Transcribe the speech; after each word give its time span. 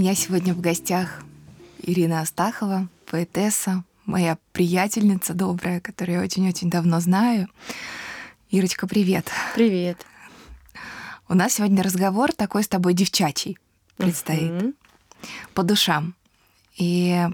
меня 0.00 0.14
сегодня 0.14 0.54
в 0.54 0.62
гостях 0.62 1.22
Ирина 1.82 2.22
Астахова, 2.22 2.88
поэтесса, 3.04 3.84
моя 4.06 4.38
приятельница 4.52 5.34
добрая, 5.34 5.78
которую 5.80 6.16
я 6.16 6.24
очень-очень 6.24 6.70
давно 6.70 7.00
знаю. 7.00 7.50
Ирочка, 8.48 8.86
привет. 8.86 9.30
Привет. 9.54 10.06
У 11.28 11.34
нас 11.34 11.52
сегодня 11.52 11.82
разговор 11.82 12.32
такой 12.32 12.64
с 12.64 12.68
тобой 12.68 12.94
девчачий 12.94 13.58
предстоит. 13.98 14.50
Uh-huh. 14.50 14.74
По 15.52 15.64
душам. 15.64 16.14
И 16.78 17.28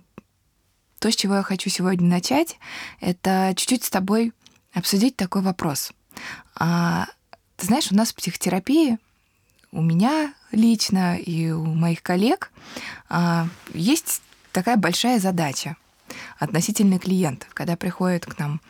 то, 0.99 1.13
с 1.13 1.15
чего 1.15 1.37
я 1.37 1.43
хочу 1.45 1.71
сегодня 1.71 2.09
начать, 2.09 2.59
это 2.99 3.53
чуть-чуть 3.55 3.85
с 3.85 3.91
тобой 3.91 4.33
обсудить 4.75 5.15
такой 5.15 5.43
вопрос. 5.43 5.93
А, 6.57 7.07
ты 7.59 7.67
знаешь, 7.67 7.93
у 7.93 7.95
нас 7.95 8.11
в 8.11 8.17
психотерапии, 8.17 8.99
у 9.71 9.83
меня 9.83 10.35
лично 10.57 11.17
и 11.17 11.51
у 11.51 11.65
моих 11.65 12.03
коллег 12.03 12.51
а, 13.09 13.47
есть 13.73 14.23
такая 14.53 14.77
большая 14.77 15.21
задача 15.21 15.77
относительно 16.39 16.99
клиентов, 16.99 17.51
когда 17.55 17.77
приходят 17.77 18.27
к 18.27 18.39
нам 18.39 18.61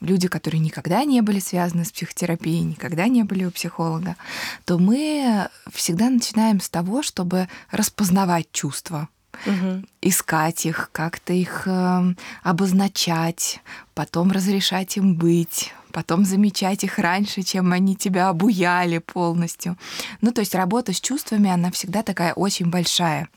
люди, 0.00 0.28
которые 0.28 0.60
никогда 0.60 1.04
не 1.04 1.20
были 1.20 1.38
связаны 1.38 1.84
с 1.84 1.92
психотерапией, 1.92 2.62
никогда 2.62 3.06
не 3.06 3.22
были 3.22 3.44
у 3.44 3.50
психолога, 3.50 4.16
то 4.64 4.78
мы 4.78 5.48
всегда 5.72 6.10
начинаем 6.10 6.60
с 6.60 6.68
того, 6.68 7.02
чтобы 7.02 7.48
распознавать 7.70 8.50
чувства, 8.52 9.08
угу. 9.46 9.84
искать 10.00 10.66
их, 10.66 10.90
как-то 10.92 11.32
их 11.32 11.62
э, 11.66 12.14
обозначать, 12.42 13.60
потом 13.94 14.32
разрешать 14.32 14.96
им 14.96 15.14
быть, 15.14 15.72
потом 15.92 16.24
замечать 16.24 16.84
их 16.84 16.98
раньше, 16.98 17.42
чем 17.42 17.72
они 17.72 17.96
тебя 17.96 18.28
обуяли 18.28 18.98
полностью. 18.98 19.76
Ну, 20.20 20.32
то 20.32 20.40
есть 20.40 20.54
работа 20.54 20.92
с 20.92 21.00
чувствами, 21.00 21.50
она 21.50 21.70
всегда 21.70 22.02
такая 22.02 22.32
очень 22.34 22.70
большая 22.70 23.28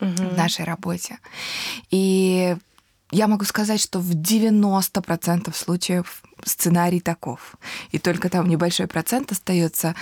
угу. 0.00 0.10
в 0.10 0.36
нашей 0.36 0.64
работе. 0.64 1.18
И 1.90 2.56
я 3.10 3.26
могу 3.26 3.44
сказать, 3.44 3.80
что 3.80 3.98
в 3.98 4.10
90% 4.10 5.54
случаев 5.54 6.22
сценарий 6.44 7.00
таков. 7.00 7.56
И 7.90 7.98
только 7.98 8.28
там 8.28 8.48
небольшой 8.48 8.86
процент 8.86 9.32
остается 9.32 9.94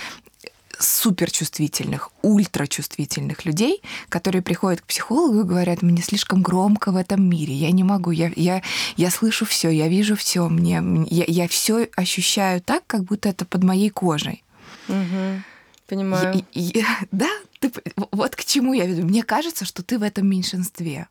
суперчувствительных, 0.78 2.10
ультрачувствительных 2.22 3.44
людей, 3.44 3.82
которые 4.08 4.42
приходят 4.42 4.80
к 4.80 4.86
психологу 4.86 5.40
и 5.40 5.44
говорят, 5.44 5.82
мне 5.82 6.02
слишком 6.02 6.42
громко 6.42 6.92
в 6.92 6.96
этом 6.96 7.28
мире, 7.28 7.54
я 7.54 7.70
не 7.70 7.84
могу, 7.84 8.10
я, 8.10 8.30
я, 8.36 8.62
я 8.96 9.10
слышу 9.10 9.44
все, 9.44 9.70
я 9.70 9.88
вижу 9.88 10.16
все, 10.16 10.48
мне, 10.48 10.82
я, 11.10 11.24
я 11.26 11.48
все 11.48 11.88
ощущаю 11.96 12.60
так, 12.60 12.86
как 12.86 13.04
будто 13.04 13.28
это 13.28 13.44
под 13.44 13.64
моей 13.64 13.90
кожей. 13.90 14.44
Угу. 14.88 15.42
Понимаю. 15.86 16.44
И, 16.52 16.60
и, 16.60 16.84
да, 17.12 17.30
ты, 17.60 17.72
вот 18.12 18.36
к 18.36 18.44
чему 18.44 18.72
я 18.72 18.86
веду. 18.86 19.06
Мне 19.06 19.22
кажется, 19.22 19.64
что 19.64 19.82
ты 19.82 19.98
в 19.98 20.02
этом 20.02 20.28
меньшинстве. 20.28 21.08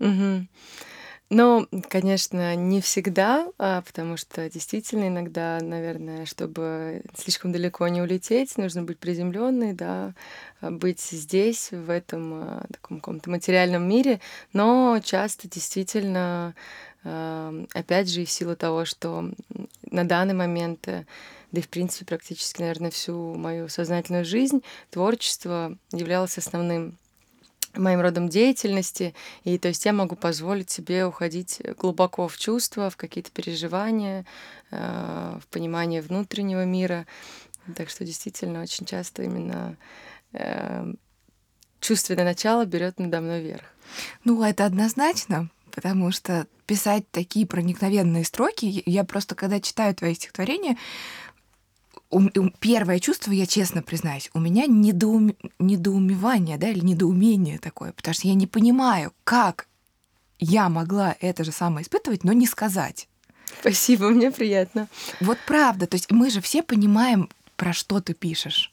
Угу. 0.00 0.46
Ну, 1.30 1.68
конечно, 1.90 2.56
не 2.56 2.80
всегда, 2.80 3.48
а, 3.58 3.82
потому 3.82 4.16
что 4.16 4.48
действительно 4.48 5.08
иногда, 5.08 5.58
наверное, 5.60 6.24
чтобы 6.24 7.02
слишком 7.14 7.52
далеко 7.52 7.86
не 7.88 8.00
улететь, 8.00 8.56
нужно 8.56 8.82
быть 8.82 8.98
приземленной, 8.98 9.74
да, 9.74 10.14
а, 10.62 10.70
быть 10.70 11.00
здесь, 11.00 11.70
в 11.70 11.90
этом 11.90 12.32
а, 12.32 12.66
таком 12.72 13.00
каком-то 13.00 13.28
материальном 13.28 13.86
мире, 13.86 14.20
но 14.54 15.00
часто 15.04 15.48
действительно, 15.48 16.54
опять 17.04 18.10
же, 18.10 18.22
и 18.22 18.24
в 18.24 18.30
силу 18.30 18.56
того, 18.56 18.86
что 18.86 19.30
на 19.90 20.04
данный 20.04 20.34
момент 20.34 20.88
э, 20.88 21.04
да 21.52 21.60
и 21.60 21.62
в 21.62 21.68
принципе 21.68 22.04
практически, 22.04 22.60
наверное, 22.60 22.90
всю 22.90 23.34
мою 23.34 23.68
сознательную 23.68 24.24
жизнь 24.24 24.62
творчество 24.90 25.76
являлось 25.92 26.36
основным 26.38 26.98
моим 27.74 28.00
родом 28.00 28.28
деятельности, 28.28 29.14
и 29.44 29.58
то 29.58 29.68
есть 29.68 29.84
я 29.84 29.92
могу 29.92 30.16
позволить 30.16 30.70
себе 30.70 31.04
уходить 31.06 31.60
глубоко 31.78 32.28
в 32.28 32.36
чувства, 32.38 32.90
в 32.90 32.96
какие-то 32.96 33.30
переживания, 33.30 34.24
э, 34.70 35.38
в 35.40 35.46
понимание 35.48 36.02
внутреннего 36.02 36.64
мира. 36.64 37.06
Так 37.76 37.90
что 37.90 38.04
действительно 38.04 38.62
очень 38.62 38.86
часто 38.86 39.22
именно 39.22 39.76
э, 40.32 40.92
чувственное 41.80 42.24
начало 42.24 42.64
берет 42.64 42.98
надо 42.98 43.20
мной 43.20 43.42
верх. 43.42 43.64
Ну, 44.24 44.42
это 44.42 44.64
однозначно, 44.64 45.50
потому 45.70 46.10
что 46.10 46.46
писать 46.66 47.10
такие 47.10 47.46
проникновенные 47.46 48.24
строки, 48.24 48.82
я 48.84 49.04
просто, 49.04 49.34
когда 49.34 49.60
читаю 49.60 49.94
твои 49.94 50.14
стихотворения, 50.14 50.76
первое 52.58 53.00
чувство, 53.00 53.32
я 53.32 53.46
честно 53.46 53.82
признаюсь, 53.82 54.30
у 54.34 54.40
меня 54.40 54.66
недоум... 54.66 55.34
недоумевание, 55.58 56.56
да, 56.56 56.68
или 56.68 56.80
недоумение 56.80 57.58
такое, 57.58 57.92
потому 57.92 58.14
что 58.14 58.28
я 58.28 58.34
не 58.34 58.46
понимаю, 58.46 59.12
как 59.24 59.68
я 60.38 60.68
могла 60.68 61.16
это 61.20 61.44
же 61.44 61.52
самое 61.52 61.84
испытывать, 61.84 62.24
но 62.24 62.32
не 62.32 62.46
сказать. 62.46 63.08
Спасибо, 63.60 64.08
мне 64.08 64.30
приятно. 64.30 64.88
Вот 65.20 65.38
правда, 65.46 65.86
то 65.86 65.96
есть 65.96 66.10
мы 66.10 66.30
же 66.30 66.40
все 66.40 66.62
понимаем, 66.62 67.28
про 67.56 67.72
что 67.72 68.00
ты 68.00 68.14
пишешь. 68.14 68.72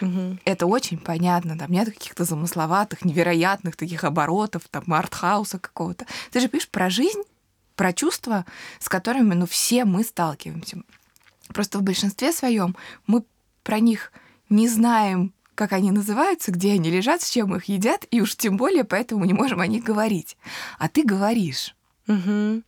Угу. 0.00 0.38
Это 0.44 0.66
очень 0.66 0.98
понятно, 0.98 1.58
там 1.58 1.70
нет 1.70 1.92
каких-то 1.92 2.24
замысловатых, 2.24 3.04
невероятных 3.04 3.76
таких 3.76 4.04
оборотов, 4.04 4.62
там 4.70 4.84
артхауса 4.92 5.58
какого-то. 5.58 6.06
Ты 6.30 6.40
же 6.40 6.48
пишешь 6.48 6.70
про 6.70 6.88
жизнь, 6.88 7.22
про 7.76 7.92
чувства, 7.92 8.46
с 8.78 8.88
которыми, 8.88 9.34
ну, 9.34 9.46
все 9.46 9.84
мы 9.84 10.02
сталкиваемся. 10.02 10.78
Просто 11.52 11.78
в 11.78 11.82
большинстве 11.82 12.32
своем 12.32 12.76
мы 13.06 13.24
про 13.62 13.78
них 13.78 14.12
не 14.48 14.68
знаем, 14.68 15.32
как 15.54 15.72
они 15.72 15.90
называются, 15.90 16.50
где 16.50 16.72
они 16.72 16.90
лежат, 16.90 17.22
с 17.22 17.30
чем 17.30 17.54
их 17.54 17.66
едят, 17.66 18.06
и 18.10 18.20
уж 18.20 18.36
тем 18.36 18.56
более 18.56 18.84
поэтому 18.84 19.24
не 19.24 19.32
можем 19.32 19.60
о 19.60 19.66
них 19.66 19.84
говорить. 19.84 20.36
А 20.78 20.88
ты 20.88 21.04
говоришь. 21.04 21.76
Угу. 22.08 22.62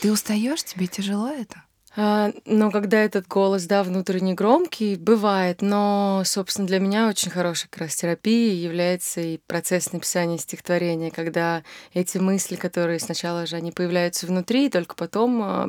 Ты 0.00 0.12
устаешь, 0.12 0.64
тебе 0.64 0.86
тяжело 0.86 1.28
это? 1.28 1.64
А, 2.00 2.30
но 2.46 2.70
когда 2.70 3.00
этот 3.02 3.26
голос, 3.26 3.66
да, 3.66 3.82
внутренний 3.82 4.34
громкий, 4.34 4.94
бывает, 4.94 5.62
но, 5.62 6.22
собственно, 6.24 6.68
для 6.68 6.78
меня 6.78 7.08
очень 7.08 7.28
хорошей 7.28 7.68
как 7.68 7.80
раз 7.80 7.96
терапией 7.96 8.54
является 8.54 9.20
и 9.20 9.38
процесс 9.48 9.92
написания 9.92 10.38
стихотворения, 10.38 11.10
когда 11.10 11.64
эти 11.94 12.18
мысли, 12.18 12.54
которые 12.54 13.00
сначала 13.00 13.46
же 13.46 13.56
они 13.56 13.72
появляются 13.72 14.28
внутри, 14.28 14.66
и 14.66 14.70
только 14.70 14.94
потом 14.94 15.42
а, 15.42 15.68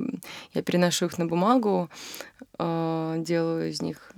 я 0.53 0.61
переношу 0.61 1.07
их 1.07 1.17
на 1.17 1.25
бумагу, 1.25 1.89
а, 2.59 3.17
делаю 3.17 3.71
из 3.71 3.81
них 3.81 4.13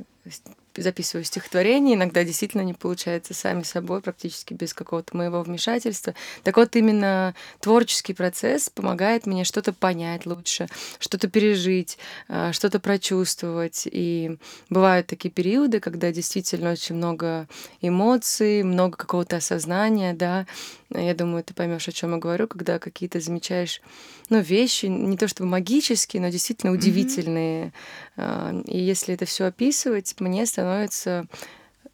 записываю 0.78 1.24
стихотворение, 1.26 1.96
иногда 1.96 2.24
действительно 2.24 2.62
не 2.62 2.74
получается 2.74 3.34
сами 3.34 3.64
собой, 3.64 4.02
практически 4.02 4.54
без 4.54 4.74
какого-то 4.74 5.16
моего 5.16 5.42
вмешательства. 5.42 6.14
Так 6.44 6.58
вот, 6.58 6.76
именно 6.76 7.36
творческий 7.60 8.14
процесс 8.14 8.70
помогает 8.70 9.26
мне 9.26 9.44
что-то 9.44 9.74
понять 9.74 10.26
лучше, 10.26 10.68
что-то 11.00 11.28
пережить, 11.28 11.98
а, 12.28 12.54
что-то 12.54 12.80
прочувствовать. 12.80 13.88
И 13.92 14.38
бывают 14.70 15.08
такие 15.08 15.30
периоды, 15.30 15.80
когда 15.80 16.12
действительно 16.12 16.72
очень 16.72 16.96
много 16.96 17.48
эмоций, 17.82 18.64
много 18.64 18.98
какого-то 18.98 19.38
осознания, 19.38 20.14
да, 20.14 20.46
я 20.94 21.14
думаю, 21.14 21.44
ты 21.44 21.54
поймешь, 21.54 21.88
о 21.88 21.92
чем 21.92 22.12
я 22.12 22.18
говорю, 22.18 22.48
когда 22.48 22.80
какие-то 22.80 23.20
замечаешь, 23.20 23.82
ну, 24.30 24.40
вещи, 24.40 24.88
не 24.88 25.18
то 25.18 25.28
чтобы 25.28 25.50
магические, 25.50 26.22
но 26.22 26.30
действительно 26.30 26.72
удивительные. 26.72 27.74
Mm-hmm. 28.18 28.64
И 28.66 28.80
если 28.80 29.14
это 29.14 29.26
все 29.26 29.46
описывать, 29.46 30.16
мне 30.20 30.46
становится 30.46 31.26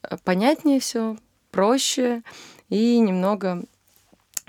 э, 0.03 0.17
понятнее 0.23 0.79
все, 0.79 1.17
проще 1.51 2.23
и 2.69 2.99
немного 2.99 3.63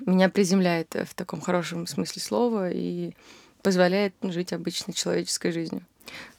меня 0.07 0.29
приземляет 0.29 0.95
в 0.95 1.15
таком 1.15 1.41
хорошем 1.41 1.87
смысле 1.87 2.23
слова 2.23 2.71
и 2.71 3.13
позволяет 3.63 4.15
жить 4.23 4.53
обычной 4.53 4.95
человеческой 4.95 5.53
жизнью. 5.53 5.83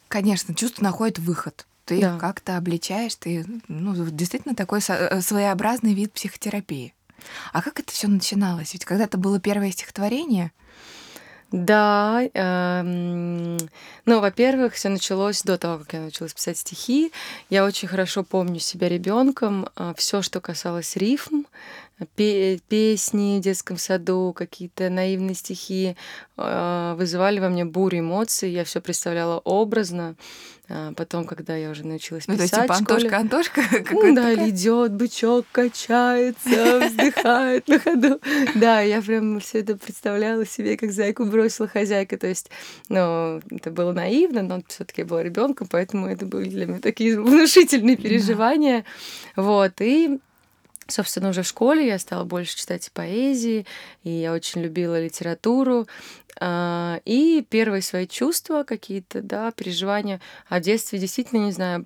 Конечно, 0.07 0.55
чувство 0.55 0.83
находит 0.83 1.19
выход. 1.19 1.65
Ты 1.85 2.01
да. 2.01 2.17
как-то 2.19 2.57
обличаешь, 2.57 3.15
ты 3.15 3.45
ну, 3.67 3.95
действительно 4.11 4.55
такой 4.55 4.79
э, 4.87 5.21
своеобразный 5.21 5.93
вид 5.93 6.13
психотерапии. 6.13 6.93
А 7.53 7.61
как 7.61 7.79
это 7.79 7.91
все 7.91 8.07
начиналось? 8.07 8.73
Ведь 8.73 8.85
когда-то 8.85 9.17
было 9.17 9.39
первое 9.39 9.71
стихотворение. 9.71 10.51
Да, 11.51 12.21
эм, 12.33 13.57
ну, 14.05 14.19
во-первых, 14.19 14.75
все 14.75 14.89
началось 14.89 15.41
до 15.41 15.57
того, 15.57 15.79
как 15.79 15.93
я 15.93 16.01
научилась 16.01 16.33
писать 16.33 16.59
стихи. 16.59 17.11
Я 17.49 17.65
очень 17.65 17.87
хорошо 17.87 18.23
помню 18.23 18.59
себя 18.59 18.87
ребенком. 18.87 19.67
Э, 19.75 19.93
все, 19.97 20.21
что 20.21 20.41
касалось 20.41 20.95
рифм, 20.95 21.45
песни 22.15 23.39
в 23.39 23.41
детском 23.41 23.77
саду, 23.77 24.33
какие-то 24.35 24.89
наивные 24.89 25.35
стихи 25.35 25.95
э, 26.37 26.93
вызывали 26.97 27.39
во 27.39 27.49
мне 27.49 27.65
бурю 27.65 27.99
эмоций. 27.99 28.51
Я 28.51 28.63
все 28.63 28.81
представляла 28.81 29.39
образно. 29.39 30.15
А 30.71 30.93
потом, 30.93 31.25
когда 31.25 31.55
я 31.55 31.71
уже 31.71 31.85
научилась 31.85 32.25
писать, 32.27 32.37
ну, 32.37 32.43
есть, 32.43 32.53
типа 32.53 32.75
Антошка, 32.75 33.17
Антошка 33.17 33.61
ну, 33.91 34.13
да, 34.13 34.49
идет 34.49 34.93
бычок, 34.93 35.47
качается, 35.51 36.85
вздыхает 36.85 37.67
на 37.67 37.79
ходу. 37.79 38.19
Да, 38.55 38.81
я 38.81 39.01
прям 39.01 39.39
все 39.39 39.59
это 39.59 39.75
представляла 39.75 40.45
себе, 40.45 40.77
как 40.77 40.91
зайку 40.91 41.25
бросила 41.25 41.67
хозяйка. 41.67 42.17
То 42.17 42.27
есть, 42.27 42.51
ну, 42.87 43.41
это 43.49 43.71
было 43.71 43.93
наивно, 43.93 44.43
но 44.43 44.61
все-таки 44.67 45.01
я 45.01 45.07
была 45.07 45.23
ребенком, 45.23 45.67
поэтому 45.69 46.05
это 46.05 46.27
были 46.27 46.49
для 46.49 46.67
меня 46.67 46.79
такие 46.79 47.19
внушительные 47.21 47.97
переживания. 47.97 48.85
Вот, 49.35 49.81
и 49.81 50.19
Собственно, 50.89 51.29
уже 51.29 51.43
в 51.43 51.47
школе 51.47 51.87
я 51.87 51.99
стала 51.99 52.23
больше 52.23 52.57
читать 52.57 52.91
поэзии, 52.91 53.65
и 54.03 54.09
я 54.09 54.33
очень 54.33 54.61
любила 54.61 55.01
литературу. 55.01 55.87
А, 56.39 56.99
и 57.05 57.45
первые 57.49 57.81
свои 57.81 58.07
чувства 58.07 58.63
какие-то, 58.63 59.21
да, 59.21 59.51
переживания 59.51 60.19
о 60.47 60.59
детстве, 60.59 60.99
действительно, 60.99 61.45
не 61.45 61.51
знаю, 61.51 61.85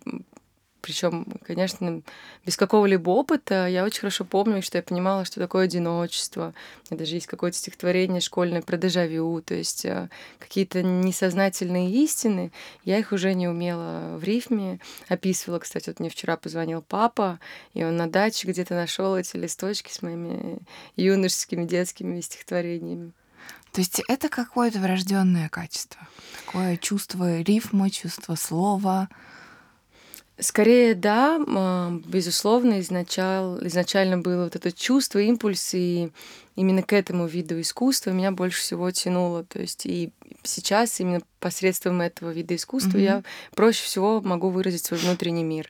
причем, 0.83 1.25
конечно, 1.47 2.01
без 2.45 2.57
какого-либо 2.57 3.09
опыта, 3.09 3.67
я 3.67 3.85
очень 3.85 4.01
хорошо 4.01 4.25
помню, 4.25 4.61
что 4.61 4.77
я 4.77 4.83
понимала, 4.83 5.23
что 5.23 5.39
такое 5.39 5.63
одиночество. 5.63 6.53
У 6.89 6.93
меня 6.93 6.99
даже 6.99 7.15
есть 7.15 7.25
какое-то 7.25 7.57
стихотворение 7.57 8.19
школьное 8.19 8.61
про 8.61 8.75
дежавю, 8.75 9.41
то 9.41 9.53
есть 9.53 9.85
э, 9.85 10.09
какие-то 10.39 10.83
несознательные 10.83 11.89
истины, 11.89 12.51
я 12.83 12.99
их 12.99 13.13
уже 13.13 13.33
не 13.33 13.47
умела 13.47 14.17
в 14.17 14.23
рифме 14.25 14.81
описывала. 15.07 15.59
Кстати, 15.59 15.87
вот 15.87 16.01
мне 16.01 16.09
вчера 16.09 16.35
позвонил 16.35 16.81
папа, 16.81 17.39
и 17.73 17.85
он 17.85 17.95
на 17.95 18.09
даче 18.09 18.45
где-то 18.49 18.73
нашел 18.73 19.15
эти 19.15 19.37
листочки 19.37 19.89
с 19.89 20.01
моими 20.01 20.59
юношескими 20.97 21.63
детскими 21.63 22.19
стихотворениями. 22.19 23.13
То 23.71 23.79
есть 23.79 24.01
это 24.09 24.27
какое-то 24.27 24.79
врожденное 24.79 25.47
качество, 25.47 26.05
такое 26.45 26.75
чувство 26.75 27.39
рифма, 27.41 27.89
чувство 27.89 28.35
слова, 28.35 29.07
Скорее, 30.39 30.95
да, 30.95 31.39
безусловно, 32.05 32.79
изначал, 32.79 33.63
изначально 33.67 34.17
было 34.17 34.45
вот 34.45 34.55
это 34.55 34.71
чувство, 34.71 35.19
импульс, 35.19 35.75
и 35.75 36.09
именно 36.55 36.81
к 36.81 36.91
этому 36.93 37.27
виду 37.27 37.61
искусства 37.61 38.09
меня 38.09 38.31
больше 38.31 38.61
всего 38.61 38.89
тянуло. 38.89 39.43
То 39.43 39.61
есть 39.61 39.85
и 39.85 40.11
сейчас 40.41 40.99
именно 40.99 41.21
посредством 41.39 42.01
этого 42.01 42.31
вида 42.31 42.55
искусства 42.55 42.97
mm-hmm. 42.97 43.03
я 43.03 43.23
проще 43.55 43.83
всего 43.83 44.21
могу 44.21 44.49
выразить 44.49 44.85
свой 44.85 44.99
внутренний 44.99 45.43
мир. 45.43 45.69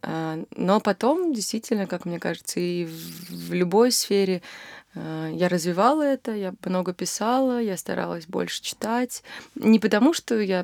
А, 0.00 0.42
но 0.56 0.80
потом, 0.80 1.34
действительно, 1.34 1.86
как 1.86 2.06
мне 2.06 2.18
кажется, 2.18 2.60
и 2.60 2.86
в 2.86 3.52
любой 3.52 3.92
сфере 3.92 4.42
я 5.32 5.48
развивала 5.48 6.02
это, 6.02 6.34
я 6.34 6.54
много 6.64 6.92
писала, 6.92 7.60
я 7.60 7.76
старалась 7.76 8.26
больше 8.26 8.62
читать. 8.62 9.22
Не 9.54 9.78
потому, 9.78 10.12
что 10.14 10.38
я 10.40 10.62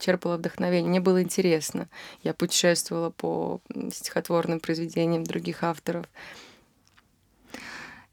черпала 0.00 0.36
вдохновение, 0.36 0.88
мне 0.88 1.00
было 1.00 1.22
интересно. 1.22 1.88
Я 2.22 2.34
путешествовала 2.34 3.10
по 3.10 3.60
стихотворным 3.92 4.60
произведениям 4.60 5.24
других 5.24 5.62
авторов. 5.62 6.06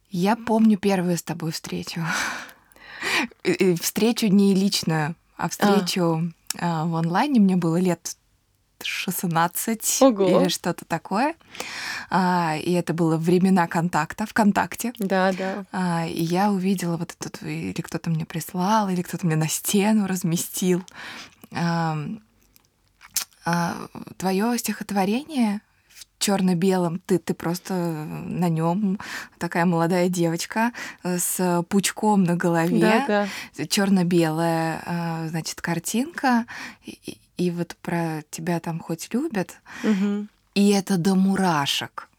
Я 0.09 0.35
помню 0.35 0.77
первую 0.77 1.17
с 1.17 1.23
тобой 1.23 1.51
встречу. 1.51 2.01
Встречу 3.81 4.27
не 4.27 4.53
личную, 4.53 5.15
а, 5.37 5.45
а. 5.45 5.49
встречу 5.49 6.31
а. 6.59 6.85
в 6.85 6.95
онлайне. 6.95 7.39
Мне 7.39 7.55
было 7.55 7.79
лет 7.79 8.15
16 8.85 10.01
Ого. 10.01 10.41
или 10.41 10.49
что-то 10.49 10.85
такое. 10.85 11.35
А, 12.09 12.55
и 12.55 12.71
это 12.73 12.93
было 12.93 13.17
времена 13.17 13.67
контакта, 13.67 14.25
ВКонтакте. 14.25 14.93
Да, 14.97 15.31
да. 15.33 15.65
А, 15.71 16.05
и 16.05 16.23
я 16.23 16.51
увидела 16.51 16.97
вот 16.97 17.15
этот, 17.19 17.41
или 17.43 17.81
кто-то 17.81 18.09
мне 18.09 18.25
прислал, 18.25 18.89
или 18.89 19.01
кто-то 19.01 19.25
мне 19.25 19.35
на 19.35 19.47
стену 19.47 20.07
разместил. 20.07 20.83
А, 21.51 21.97
а, 23.45 23.87
твое 24.17 24.57
стихотворение 24.57 25.61
черно-белом, 26.19 26.99
ты, 26.99 27.19
ты 27.19 27.33
просто 27.33 27.73
на 27.73 28.47
нем 28.47 28.97
такая 29.39 29.65
молодая 29.65 30.07
девочка 30.07 30.71
с 31.03 31.63
пучком 31.67 32.23
на 32.23 32.37
голове, 32.37 32.79
да, 32.79 33.27
да. 33.57 33.65
черно-белая, 33.65 34.81
а, 34.85 35.27
значит, 35.27 35.59
картинка, 35.59 36.45
и 36.85 37.17
вот 37.51 37.75
про 37.81 38.23
тебя 38.29 38.59
там 38.59 38.79
хоть 38.79 39.13
любят, 39.13 39.57
угу. 39.83 40.27
и 40.55 40.69
это 40.69 40.97
до 40.97 41.15
мурашек. 41.15 42.09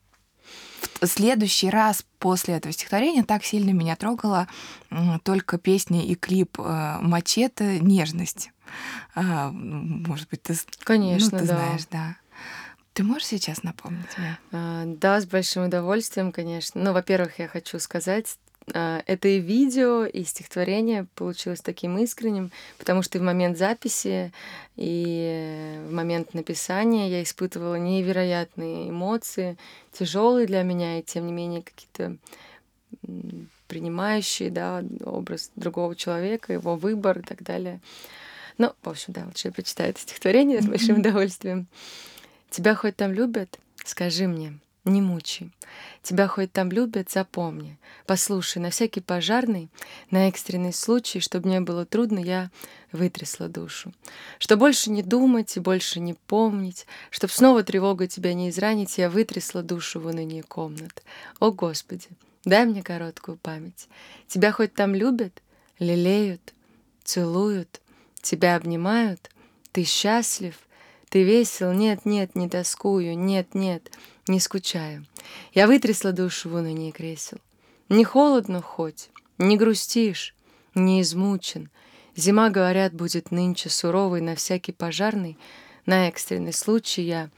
В 1.00 1.06
следующий 1.06 1.70
раз 1.70 2.04
после 2.18 2.54
этого 2.54 2.72
стихотворения 2.72 3.24
так 3.24 3.44
сильно 3.44 3.70
меня 3.70 3.96
трогала 3.96 4.48
только 5.22 5.58
песня 5.58 6.04
и 6.04 6.14
клип 6.14 6.58
э, 6.58 6.98
«Мачете. 7.00 7.80
Нежность». 7.80 8.50
А, 9.14 9.50
может 9.50 10.28
быть, 10.30 10.42
ты, 10.42 10.54
Конечно, 10.82 11.30
ну, 11.32 11.38
ты 11.38 11.46
да. 11.46 11.56
знаешь, 11.56 11.86
да. 11.90 12.16
Ты 12.92 13.02
можешь 13.02 13.26
сейчас 13.26 13.62
напомнить 13.62 14.16
мне? 14.16 14.38
А, 14.52 14.84
да, 14.86 15.20
с 15.20 15.26
большим 15.26 15.64
удовольствием, 15.64 16.32
конечно. 16.32 16.80
Ну, 16.80 16.92
во-первых, 16.92 17.38
я 17.38 17.48
хочу 17.48 17.78
сказать, 17.78 18.38
это 18.72 19.28
и 19.28 19.40
видео, 19.40 20.04
и 20.04 20.24
стихотворение 20.24 21.06
получилось 21.14 21.60
таким 21.60 21.98
искренним, 21.98 22.50
потому 22.78 23.02
что 23.02 23.18
и 23.18 23.20
в 23.20 23.24
момент 23.24 23.58
записи, 23.58 24.32
и 24.76 25.80
в 25.86 25.92
момент 25.92 26.32
написания 26.34 27.10
я 27.10 27.22
испытывала 27.22 27.74
невероятные 27.76 28.88
эмоции, 28.88 29.58
тяжелые 29.92 30.46
для 30.46 30.62
меня, 30.62 30.98
и 30.98 31.02
тем 31.02 31.26
не 31.26 31.32
менее 31.32 31.62
какие-то 31.62 32.16
принимающие, 33.68 34.50
да, 34.50 34.82
образ 35.04 35.50
другого 35.56 35.94
человека, 35.96 36.52
его 36.52 36.76
выбор 36.76 37.18
и 37.18 37.22
так 37.22 37.42
далее. 37.42 37.80
Ну, 38.56 38.72
в 38.82 38.88
общем, 38.88 39.12
да, 39.12 39.24
лучше 39.26 39.48
я 39.48 39.52
прочитаю 39.52 39.90
это 39.90 40.00
стихотворение 40.00 40.62
с 40.62 40.66
большим 40.66 41.00
удовольствием. 41.00 41.66
Тебя 42.50 42.74
хоть 42.74 42.96
там 42.96 43.12
любят? 43.12 43.58
Скажи 43.84 44.28
мне, 44.28 44.58
не 44.90 45.00
мучай. 45.00 45.50
Тебя 46.02 46.28
хоть 46.28 46.52
там 46.52 46.70
любят, 46.70 47.10
запомни. 47.10 47.78
Послушай, 48.06 48.58
на 48.58 48.70
всякий 48.70 49.00
пожарный, 49.00 49.70
на 50.10 50.28
экстренный 50.28 50.72
случай, 50.72 51.20
чтобы 51.20 51.48
мне 51.48 51.60
было 51.60 51.86
трудно, 51.86 52.18
я 52.18 52.50
вытрясла 52.92 53.48
душу. 53.48 53.92
Что 54.38 54.56
больше 54.56 54.90
не 54.90 55.02
думать 55.02 55.56
и 55.56 55.60
больше 55.60 56.00
не 56.00 56.14
помнить, 56.14 56.86
чтоб 57.10 57.30
снова 57.30 57.62
тревога 57.62 58.06
тебя 58.06 58.34
не 58.34 58.50
изранить, 58.50 58.98
я 58.98 59.08
вытрясла 59.08 59.62
душу 59.62 60.00
в 60.00 60.06
уныние 60.06 60.42
комнат. 60.42 61.02
О, 61.40 61.50
Господи, 61.50 62.08
дай 62.44 62.66
мне 62.66 62.82
короткую 62.82 63.38
память. 63.38 63.88
Тебя 64.28 64.52
хоть 64.52 64.74
там 64.74 64.94
любят, 64.94 65.42
лелеют, 65.78 66.52
целуют, 67.04 67.80
тебя 68.20 68.56
обнимают, 68.56 69.30
ты 69.72 69.84
счастлив, 69.84 70.56
ты 71.14 71.22
весел, 71.22 71.72
нет, 71.72 72.04
нет, 72.06 72.34
не 72.34 72.48
тоскую, 72.48 73.16
нет, 73.16 73.54
нет, 73.54 73.88
не 74.26 74.40
скучаю. 74.40 75.06
Я 75.52 75.68
вытрясла 75.68 76.10
душу 76.10 76.48
в 76.48 76.56
уныние 76.56 76.90
кресел. 76.90 77.38
Не 77.88 78.02
холодно 78.02 78.60
хоть, 78.60 79.10
не 79.38 79.56
грустишь, 79.56 80.34
не 80.74 81.02
измучен. 81.02 81.70
Зима, 82.16 82.50
говорят, 82.50 82.94
будет 82.94 83.30
нынче 83.30 83.70
суровой 83.70 84.22
на 84.22 84.34
всякий 84.34 84.72
пожарный. 84.72 85.38
На 85.86 86.08
экстренный 86.08 86.52
случай 86.52 87.02
я 87.02 87.30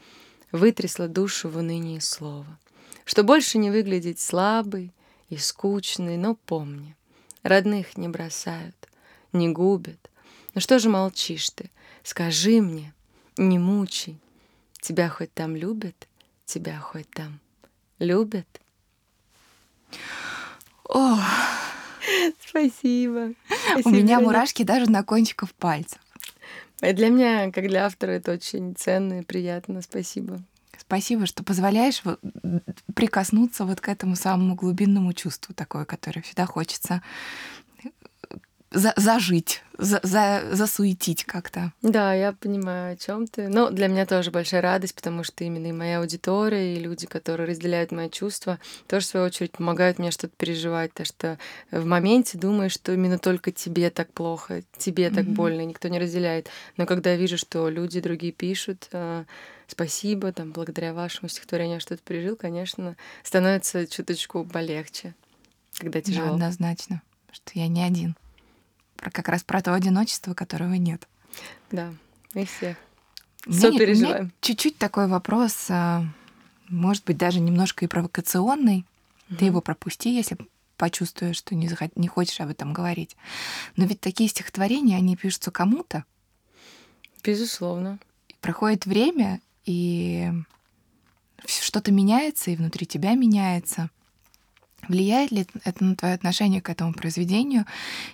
вытрясла 0.51 1.07
душу 1.07 1.47
в 1.47 1.57
уныние 1.57 2.01
слова. 2.01 2.57
Что 3.05 3.21
больше 3.21 3.59
не 3.59 3.69
выглядеть 3.69 4.19
слабый 4.19 4.91
и 5.29 5.37
скучный, 5.37 6.17
но 6.17 6.33
помни, 6.33 6.95
родных 7.43 7.95
не 7.95 8.07
бросают, 8.07 8.89
не 9.33 9.49
губят. 9.49 10.09
Ну 10.55 10.61
что 10.61 10.79
же 10.79 10.89
молчишь 10.89 11.51
ты? 11.51 11.69
Скажи 12.01 12.59
мне, 12.59 12.91
не 13.37 13.59
мучай. 13.59 14.17
Тебя 14.79 15.09
хоть 15.09 15.33
там 15.33 15.55
любят, 15.55 16.07
тебя 16.45 16.79
хоть 16.79 17.09
там 17.09 17.39
любят. 17.99 18.47
О, 20.87 21.17
спасибо. 22.47 23.33
спасибо. 23.71 23.87
У 23.87 23.89
меня 23.89 24.19
мурашки 24.19 24.63
даже 24.63 24.89
на 24.89 25.03
кончиках 25.03 25.53
пальцев. 25.53 25.99
Для 26.79 27.09
меня, 27.09 27.51
как 27.51 27.67
для 27.67 27.85
автора, 27.85 28.11
это 28.11 28.33
очень 28.33 28.75
ценно 28.75 29.21
и 29.21 29.23
приятно. 29.23 29.81
Спасибо. 29.81 30.39
Спасибо, 30.77 31.25
что 31.25 31.43
позволяешь 31.43 32.03
прикоснуться 32.93 33.65
вот 33.65 33.81
к 33.81 33.89
этому 33.89 34.15
самому 34.15 34.55
глубинному 34.55 35.11
чувству, 35.13 35.53
такое, 35.55 35.85
которое 35.85 36.21
всегда 36.21 36.45
хочется 36.45 37.01
за, 38.71 38.93
зажить, 38.97 39.63
за, 39.77 39.99
за, 40.03 40.43
засуетить 40.51 41.23
как-то. 41.23 41.71
Да, 41.81 42.13
я 42.13 42.33
понимаю, 42.33 42.93
о 42.93 42.97
чем 42.97 43.25
ты. 43.25 43.47
Но 43.47 43.69
для 43.69 43.87
меня 43.87 44.05
тоже 44.05 44.29
большая 44.29 44.61
радость, 44.61 44.93
потому 44.93 45.23
что 45.23 45.43
именно 45.43 45.67
и 45.67 45.71
моя 45.71 45.99
аудитория, 45.99 46.75
и 46.75 46.79
люди, 46.79 47.07
которые 47.07 47.47
разделяют 47.47 47.91
мои 47.91 48.09
чувства, 48.09 48.59
тоже, 48.87 49.05
в 49.05 49.09
свою 49.09 49.25
очередь, 49.27 49.53
помогают 49.53 49.99
мне 49.99 50.11
что-то 50.11 50.33
переживать. 50.35 50.93
То 50.93 51.05
что 51.05 51.37
в 51.71 51.85
моменте 51.85 52.37
думаешь, 52.37 52.73
что 52.73 52.91
именно 52.93 53.17
только 53.17 53.51
тебе 53.51 53.89
так 53.89 54.11
плохо, 54.11 54.63
тебе 54.77 55.09
так 55.09 55.25
mm-hmm. 55.25 55.33
больно, 55.33 55.65
никто 55.65 55.87
не 55.87 55.99
разделяет. 55.99 56.49
Но 56.75 56.85
когда 56.85 57.11
я 57.11 57.17
вижу, 57.17 57.37
что 57.37 57.69
люди 57.69 58.01
другие 58.01 58.33
пишут, 58.33 58.89
э, 58.91 59.23
спасибо, 59.67 60.33
там, 60.33 60.51
благодаря 60.51 60.93
вашему 60.93 61.29
стихотворению 61.29 61.79
что-то 61.79 62.03
пережил, 62.03 62.35
конечно, 62.35 62.97
становится 63.23 63.87
чуточку 63.87 64.43
полегче, 64.43 65.15
когда 65.77 66.01
тяжело. 66.01 66.27
Да, 66.27 66.33
однозначно, 66.33 67.01
что 67.31 67.51
я 67.53 67.69
не 67.69 67.83
один 67.83 68.15
про 68.97 69.11
как 69.11 69.29
раз 69.29 69.43
про 69.43 69.61
то 69.61 69.73
одиночество, 69.73 70.33
которого 70.33 70.73
нет. 70.73 71.07
Да, 71.71 71.93
и 72.33 72.45
все. 72.45 72.75
Все 73.49 73.71
переживаем. 73.77 74.33
Чуть-чуть 74.41 74.77
такой 74.77 75.07
вопрос, 75.07 75.67
а, 75.69 76.03
может 76.67 77.05
быть, 77.05 77.17
даже 77.17 77.39
немножко 77.39 77.85
и 77.85 77.87
провокационный. 77.87 78.85
Угу. 79.29 79.37
Ты 79.37 79.45
его 79.45 79.61
пропусти, 79.61 80.13
если 80.13 80.37
почувствуешь, 80.77 81.37
что 81.37 81.55
не, 81.55 81.67
захот... 81.67 81.95
не 81.95 82.07
хочешь 82.07 82.39
об 82.39 82.49
этом 82.49 82.73
говорить. 82.73 83.15
Но 83.75 83.85
ведь 83.85 83.99
такие 83.99 84.29
стихотворения, 84.29 84.97
они 84.97 85.15
пишутся 85.15 85.51
кому-то. 85.51 86.03
Безусловно. 87.23 87.99
Проходит 88.41 88.85
время, 88.85 89.41
и 89.65 90.31
что 91.45 91.63
что-то 91.63 91.91
меняется, 91.91 92.51
и 92.51 92.55
внутри 92.55 92.85
тебя 92.85 93.15
меняется. 93.15 93.89
Влияет 94.87 95.31
ли 95.31 95.47
это 95.63 95.83
на 95.83 95.95
твое 95.95 96.13
отношение 96.13 96.61
к 96.61 96.69
этому 96.69 96.93
произведению? 96.93 97.65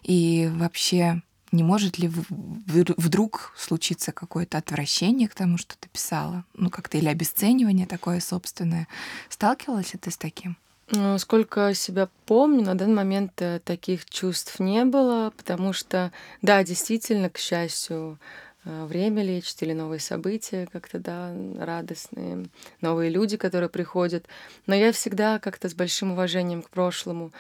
И 0.03 0.50
вообще 0.53 1.22
не 1.51 1.63
может 1.63 2.00
ли 2.00 2.10
вдруг 2.10 3.53
случиться 3.55 4.12
какое-то 4.12 4.58
отвращение 4.58 5.29
к 5.29 5.36
тому, 5.36 5.58
что 5.58 5.77
ты 5.77 5.88
писала? 5.88 6.46
Ну, 6.55 6.70
как-то 6.70 6.98
или 6.98 7.08
обесценивание 7.08 7.86
такое 7.86 8.20
собственное. 8.20 8.88
Сталкивалась 9.29 9.93
ли 9.93 10.00
ты 10.00 10.10
с 10.10 10.17
таким? 10.17 10.58
Ну, 10.89 11.17
сколько 11.17 11.74
себя 11.74 12.10
помню, 12.25 12.63
на 12.63 12.75
данный 12.75 12.96
момент 12.96 13.34
э, 13.41 13.60
таких 13.63 14.05
чувств 14.10 14.60
не 14.60 14.84
было, 14.84 15.32
потому 15.38 15.74
что, 15.74 16.12
да, 16.41 16.63
действительно, 16.63 17.29
к 17.29 17.38
счастью, 17.38 18.20
время 18.65 19.24
лечит 19.24 19.62
или 19.62 19.74
новые 19.74 20.00
события 20.00 20.67
как-то, 20.72 21.00
да, 21.00 21.34
радостные, 21.58 22.46
новые 22.82 23.10
люди, 23.10 23.38
которые 23.38 23.70
приходят. 23.70 24.25
Но 24.67 24.75
я 24.75 24.91
всегда 24.91 25.39
как-то 25.39 25.70
с 25.70 25.74
большим 25.74 26.12
уважением 26.13 26.62
к 26.62 26.70
прошлому. 26.70 27.32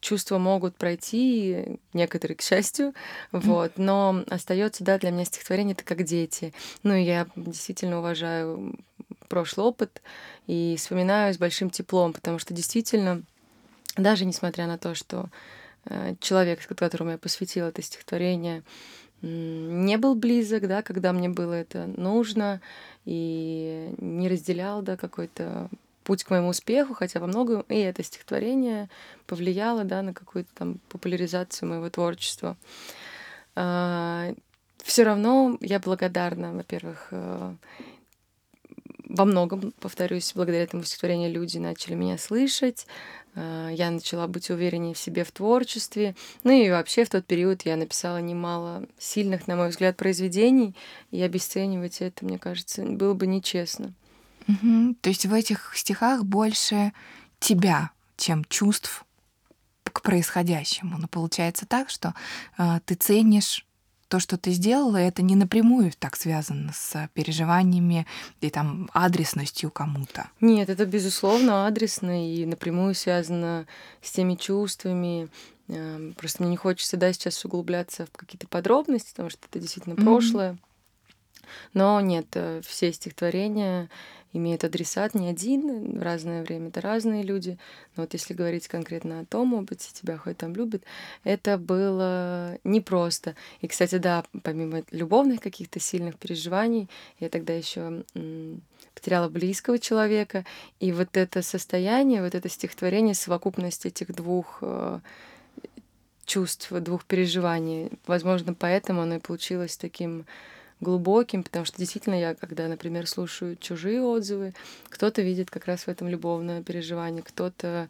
Чувства 0.00 0.38
могут 0.38 0.76
пройти, 0.76 1.78
некоторые, 1.92 2.36
к 2.36 2.42
счастью, 2.42 2.94
вот, 3.30 3.72
но 3.76 4.24
остается, 4.28 4.82
да, 4.82 4.98
для 4.98 5.10
меня 5.10 5.24
стихотворение 5.24 5.74
это 5.74 5.84
как 5.84 6.02
дети. 6.02 6.52
Ну, 6.82 6.94
я 6.94 7.28
действительно 7.36 8.00
уважаю 8.00 8.74
прошлый 9.28 9.66
опыт 9.66 10.02
и 10.46 10.76
вспоминаю 10.78 11.32
с 11.32 11.38
большим 11.38 11.70
теплом, 11.70 12.12
потому 12.12 12.38
что 12.38 12.52
действительно, 12.52 13.22
даже 13.96 14.24
несмотря 14.24 14.66
на 14.66 14.76
то, 14.76 14.94
что 14.94 15.30
э, 15.84 16.16
человек, 16.20 16.66
которому 16.66 17.12
я 17.12 17.18
посвятила 17.18 17.68
это 17.68 17.80
стихотворение, 17.80 18.62
не 19.22 19.96
был 19.98 20.14
близок, 20.14 20.66
да, 20.68 20.82
когда 20.82 21.12
мне 21.12 21.28
было 21.28 21.52
это 21.52 21.86
нужно, 21.86 22.60
и 23.04 23.94
не 23.98 24.28
разделял, 24.28 24.82
да, 24.82 24.96
какой-то 24.96 25.68
путь 26.04 26.24
к 26.24 26.30
моему 26.30 26.48
успеху, 26.48 26.94
хотя 26.94 27.20
во 27.20 27.26
многом 27.26 27.62
и 27.68 27.76
это 27.76 28.02
стихотворение 28.02 28.88
повлияло, 29.26 29.84
да, 29.84 30.02
на 30.02 30.12
какую-то 30.12 30.50
там 30.54 30.78
популяризацию 30.88 31.68
моего 31.68 31.88
творчества. 31.90 32.56
А, 33.54 34.34
Все 34.82 35.04
равно 35.04 35.56
я 35.60 35.78
благодарна, 35.78 36.52
во-первых, 36.52 37.08
э, 37.12 37.54
во 39.08 39.24
многом, 39.24 39.72
повторюсь, 39.78 40.32
благодаря 40.34 40.64
этому 40.64 40.82
стихотворению 40.84 41.30
люди 41.30 41.58
начали 41.58 41.94
меня 41.94 42.18
слышать, 42.18 42.86
я 43.34 43.90
начала 43.90 44.26
быть 44.26 44.50
увереннее 44.50 44.94
в 44.94 44.98
себе 44.98 45.24
в 45.24 45.32
творчестве. 45.32 46.14
Ну 46.44 46.52
и 46.52 46.70
вообще 46.70 47.04
в 47.04 47.10
тот 47.10 47.26
период 47.26 47.62
я 47.62 47.76
написала 47.76 48.18
немало 48.18 48.86
сильных, 48.98 49.46
на 49.46 49.56
мой 49.56 49.70
взгляд, 49.70 49.96
произведений, 49.96 50.74
и 51.10 51.22
обесценивать 51.22 52.00
это, 52.00 52.24
мне 52.24 52.38
кажется, 52.38 52.84
было 52.84 53.14
бы 53.14 53.26
нечестно. 53.26 53.94
Угу. 54.48 54.96
То 55.00 55.08
есть 55.08 55.26
в 55.26 55.32
этих 55.32 55.72
стихах 55.74 56.24
больше 56.24 56.92
тебя, 57.38 57.90
чем 58.16 58.44
чувств 58.44 59.04
к 59.84 60.02
происходящему. 60.02 60.98
Но 60.98 61.08
получается 61.08 61.66
так, 61.66 61.90
что 61.90 62.14
э, 62.58 62.80
ты 62.84 62.94
ценишь 62.94 63.66
то, 64.12 64.20
что 64.20 64.36
ты 64.36 64.50
сделала, 64.50 64.98
это 64.98 65.22
не 65.22 65.34
напрямую 65.36 65.90
так 65.98 66.16
связано 66.16 66.70
с 66.74 67.08
переживаниями 67.14 68.06
и 68.42 68.50
там 68.50 68.90
адресностью 68.92 69.70
кому-то. 69.70 70.28
Нет, 70.38 70.68
это 70.68 70.84
безусловно 70.84 71.66
адресно 71.66 72.30
и 72.30 72.44
напрямую 72.44 72.94
связано 72.94 73.66
с 74.02 74.12
теми 74.12 74.34
чувствами. 74.34 75.30
Эм, 75.68 76.12
просто 76.12 76.42
мне 76.42 76.50
не 76.50 76.56
хочется, 76.58 76.98
да, 76.98 77.10
сейчас 77.14 77.42
углубляться 77.46 78.04
в 78.04 78.10
какие-то 78.10 78.46
подробности, 78.48 79.12
потому 79.12 79.30
что 79.30 79.40
это 79.48 79.58
действительно 79.58 79.94
mm-hmm. 79.94 80.04
прошлое. 80.04 80.58
Но 81.72 81.98
нет, 82.02 82.26
э, 82.34 82.60
все 82.66 82.92
стихотворения 82.92 83.88
имеют 84.32 84.64
адресат 84.64 85.14
не 85.14 85.28
один, 85.28 85.98
в 85.98 86.02
разное 86.02 86.42
время 86.42 86.68
это 86.68 86.80
разные 86.80 87.22
люди. 87.22 87.58
Но 87.96 88.02
вот 88.02 88.12
если 88.12 88.34
говорить 88.34 88.68
конкретно 88.68 89.20
о 89.20 89.24
том 89.24 89.54
опыте, 89.54 89.90
тебя 89.92 90.16
хоть 90.16 90.38
там 90.38 90.54
любят, 90.54 90.82
это 91.24 91.58
было 91.58 92.58
непросто. 92.64 93.34
И, 93.60 93.68
кстати, 93.68 93.98
да, 93.98 94.24
помимо 94.42 94.82
любовных 94.90 95.40
каких-то 95.40 95.80
сильных 95.80 96.18
переживаний, 96.18 96.88
я 97.20 97.28
тогда 97.28 97.52
еще 97.52 98.04
потеряла 98.94 99.28
близкого 99.28 99.78
человека. 99.78 100.44
И 100.80 100.92
вот 100.92 101.16
это 101.16 101.42
состояние, 101.42 102.22
вот 102.22 102.34
это 102.34 102.48
стихотворение, 102.48 103.14
совокупность 103.14 103.86
этих 103.86 104.14
двух 104.14 104.58
э, 104.62 105.00
чувств, 106.24 106.70
двух 106.70 107.04
переживаний, 107.04 107.90
возможно, 108.06 108.54
поэтому 108.54 109.02
оно 109.02 109.16
и 109.16 109.20
получилось 109.20 109.76
таким 109.76 110.24
глубоким, 110.82 111.42
потому 111.44 111.64
что 111.64 111.78
действительно 111.78 112.18
я, 112.18 112.34
когда, 112.34 112.68
например, 112.68 113.06
слушаю 113.06 113.56
чужие 113.56 114.02
отзывы, 114.02 114.52
кто-то 114.88 115.22
видит 115.22 115.50
как 115.50 115.66
раз 115.66 115.84
в 115.84 115.88
этом 115.88 116.08
любовное 116.08 116.62
переживание, 116.62 117.22
кто-то 117.22 117.88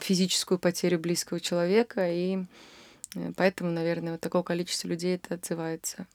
физическую 0.00 0.58
потерю 0.58 0.98
близкого 0.98 1.40
человека, 1.40 2.08
и 2.10 2.44
э, 3.14 3.32
поэтому, 3.36 3.70
наверное, 3.70 4.12
вот 4.12 4.20
такое 4.20 4.42
количество 4.42 4.88
людей 4.88 5.16
это 5.16 5.34
отзывается. 5.34 6.06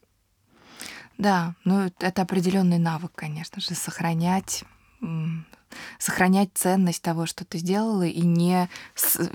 Да, 1.18 1.54
ну 1.64 1.90
это 2.00 2.22
определенный 2.22 2.78
навык, 2.78 3.12
конечно 3.14 3.60
же, 3.60 3.74
сохранять 3.74 4.64
сохранять 5.98 6.50
ценность 6.54 7.02
того, 7.02 7.26
что 7.26 7.44
ты 7.44 7.58
сделала, 7.58 8.06
и 8.06 8.22
не, 8.22 8.68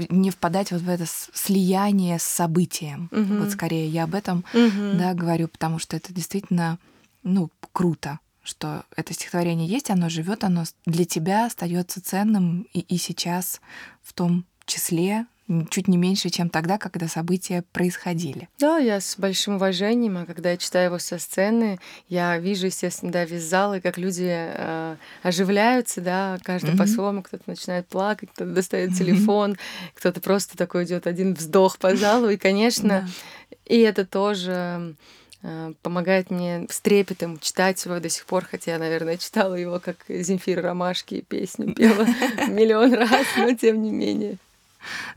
не 0.09 0.31
впадать 0.31 0.71
вот 0.71 0.81
в 0.81 0.89
это 0.89 1.05
слияние 1.05 2.17
с 2.17 2.23
событием. 2.23 3.09
Угу. 3.11 3.43
Вот 3.43 3.51
скорее 3.51 3.87
я 3.87 4.05
об 4.05 4.15
этом 4.15 4.45
угу. 4.53 4.97
да, 4.97 5.13
говорю, 5.13 5.47
потому 5.47 5.79
что 5.79 5.97
это 5.97 6.13
действительно 6.13 6.79
ну, 7.23 7.49
круто 7.73 8.19
что 8.41 8.83
это 8.95 9.13
стихотворение 9.13 9.67
есть, 9.67 9.91
оно 9.91 10.09
живет, 10.09 10.43
оно 10.43 10.63
для 10.85 11.05
тебя 11.05 11.45
остается 11.45 12.01
ценным 12.01 12.65
и, 12.73 12.79
и 12.79 12.97
сейчас 12.97 13.61
в 14.01 14.13
том 14.13 14.43
числе, 14.65 15.27
чуть 15.69 15.87
не 15.87 15.97
меньше, 15.97 16.29
чем 16.29 16.49
тогда, 16.49 16.77
когда 16.77 17.07
события 17.07 17.63
происходили. 17.71 18.47
Да, 18.59 18.77
я 18.77 19.01
с 19.01 19.17
большим 19.17 19.55
уважением, 19.55 20.17
а 20.17 20.25
когда 20.25 20.51
я 20.51 20.57
читаю 20.57 20.87
его 20.87 20.99
со 20.99 21.17
сцены, 21.17 21.79
я 22.07 22.37
вижу, 22.37 22.67
естественно, 22.67 23.11
да, 23.11 23.25
весь 23.25 23.43
зал, 23.43 23.73
и 23.73 23.79
как 23.79 23.97
люди 23.97 24.27
э, 24.29 24.95
оживляются, 25.23 26.01
да, 26.01 26.37
каждый 26.43 26.73
mm-hmm. 26.73 26.77
по-своему, 26.77 27.23
кто-то 27.23 27.43
начинает 27.47 27.87
плакать, 27.87 28.29
кто-то 28.33 28.51
достает 28.51 28.91
mm-hmm. 28.91 28.97
телефон, 28.97 29.57
кто-то 29.95 30.21
просто 30.21 30.55
такой 30.55 30.85
идет 30.85 31.07
один 31.07 31.33
вздох 31.33 31.79
по 31.79 31.95
залу, 31.95 32.29
и, 32.29 32.37
конечно, 32.37 33.07
yeah. 33.49 33.57
и 33.65 33.79
это 33.79 34.05
тоже 34.05 34.95
э, 35.41 35.73
помогает 35.81 36.29
мне 36.29 36.67
с 36.69 36.79
трепетом 36.79 37.39
читать 37.39 37.83
его 37.83 37.99
до 37.99 38.09
сих 38.09 38.25
пор, 38.25 38.45
хотя 38.45 38.73
я, 38.73 38.77
наверное, 38.77 39.17
читала 39.17 39.55
его 39.55 39.79
как 39.79 39.97
Земфира 40.07 40.61
Ромашки, 40.61 41.25
песню 41.27 41.73
пела 41.73 42.05
миллион 42.47 42.93
раз, 42.93 43.25
но 43.35 43.55
тем 43.55 43.81
не 43.81 43.91
менее. 43.91 44.37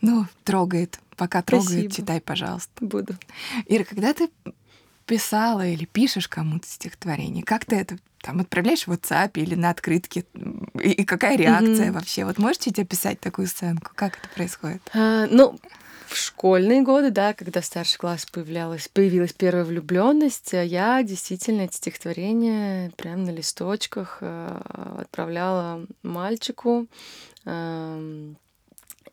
Ну, 0.00 0.26
трогает. 0.44 0.98
Пока 1.16 1.42
трогает, 1.42 1.70
Спасибо. 1.70 1.94
читай, 1.94 2.20
пожалуйста. 2.20 2.72
Буду. 2.80 3.14
Ира, 3.66 3.84
когда 3.84 4.12
ты 4.12 4.30
писала 5.06 5.66
или 5.66 5.84
пишешь 5.84 6.28
кому-то 6.28 6.66
стихотворение, 6.66 7.44
как 7.44 7.64
ты 7.64 7.76
это 7.76 7.98
там 8.20 8.40
отправляешь 8.40 8.86
в 8.86 8.92
WhatsApp 8.92 9.32
или 9.34 9.54
на 9.54 9.70
открытке? 9.70 10.24
И, 10.80 10.90
и 10.90 11.04
какая 11.04 11.36
реакция 11.36 11.88
mm-hmm. 11.88 11.92
вообще? 11.92 12.24
Вот 12.24 12.38
можете 12.38 12.70
тебе 12.70 12.84
описать 12.84 13.20
такую 13.20 13.46
сценку? 13.46 13.92
Как 13.94 14.18
это 14.18 14.28
происходит? 14.34 14.80
А, 14.94 15.26
ну, 15.26 15.58
в 16.12 16.16
школьные 16.16 16.82
годы, 16.82 17.10
да, 17.10 17.32
когда 17.32 17.62
старший 17.62 17.98
класс 17.98 18.26
появлялась, 18.26 18.88
появилась 18.88 19.32
первая 19.32 19.64
влюбленность, 19.64 20.52
я 20.52 21.02
действительно 21.02 21.62
эти 21.62 21.76
стихотворения 21.76 22.90
прямо 22.96 23.26
на 23.26 23.30
листочках 23.30 24.18
э, 24.20 24.60
отправляла 24.98 25.86
мальчику. 26.02 26.86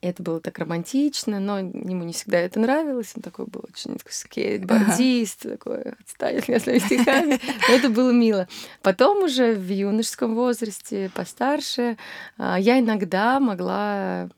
Э, 0.02 0.10
это 0.10 0.24
было 0.24 0.40
так 0.40 0.58
романтично, 0.60 1.40
но 1.40 1.60
ему 1.60 2.04
не 2.04 2.14
всегда 2.14 2.40
это 2.40 2.60
нравилось. 2.60 3.14
Он 3.16 3.22
такой 3.22 3.46
был 3.46 3.64
очень 3.72 3.96
такой 3.98 4.12
скейтбордист, 4.12 5.46
ага. 5.46 5.54
такой 5.54 5.82
отстанет 6.00 6.48
меня 6.48 6.60
своими 6.60 6.80
стихами. 6.80 7.40
Но 7.68 7.76
это 7.76 7.90
было 7.90 8.12
мило. 8.12 8.48
Потом 8.82 9.24
уже 9.24 9.54
в 9.54 9.70
юношеском 9.70 10.36
возрасте, 10.36 11.12
постарше, 11.14 11.98
а, 12.38 12.60
я 12.60 12.80
иногда 12.80 13.40
могла 13.40 14.30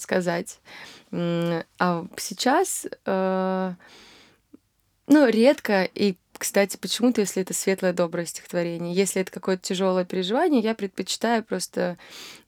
сказать. 0.00 0.58
А 1.12 2.06
сейчас, 2.16 2.86
э, 3.06 3.72
ну, 5.06 5.28
редко 5.28 5.84
и 5.84 6.16
кстати, 6.44 6.76
почему-то, 6.76 7.22
если 7.22 7.40
это 7.40 7.54
светлое, 7.54 7.94
доброе 7.94 8.26
стихотворение, 8.26 8.92
если 8.92 9.22
это 9.22 9.30
какое-то 9.30 9.62
тяжелое 9.62 10.04
переживание, 10.04 10.60
я 10.60 10.74
предпочитаю 10.74 11.42
просто 11.42 11.96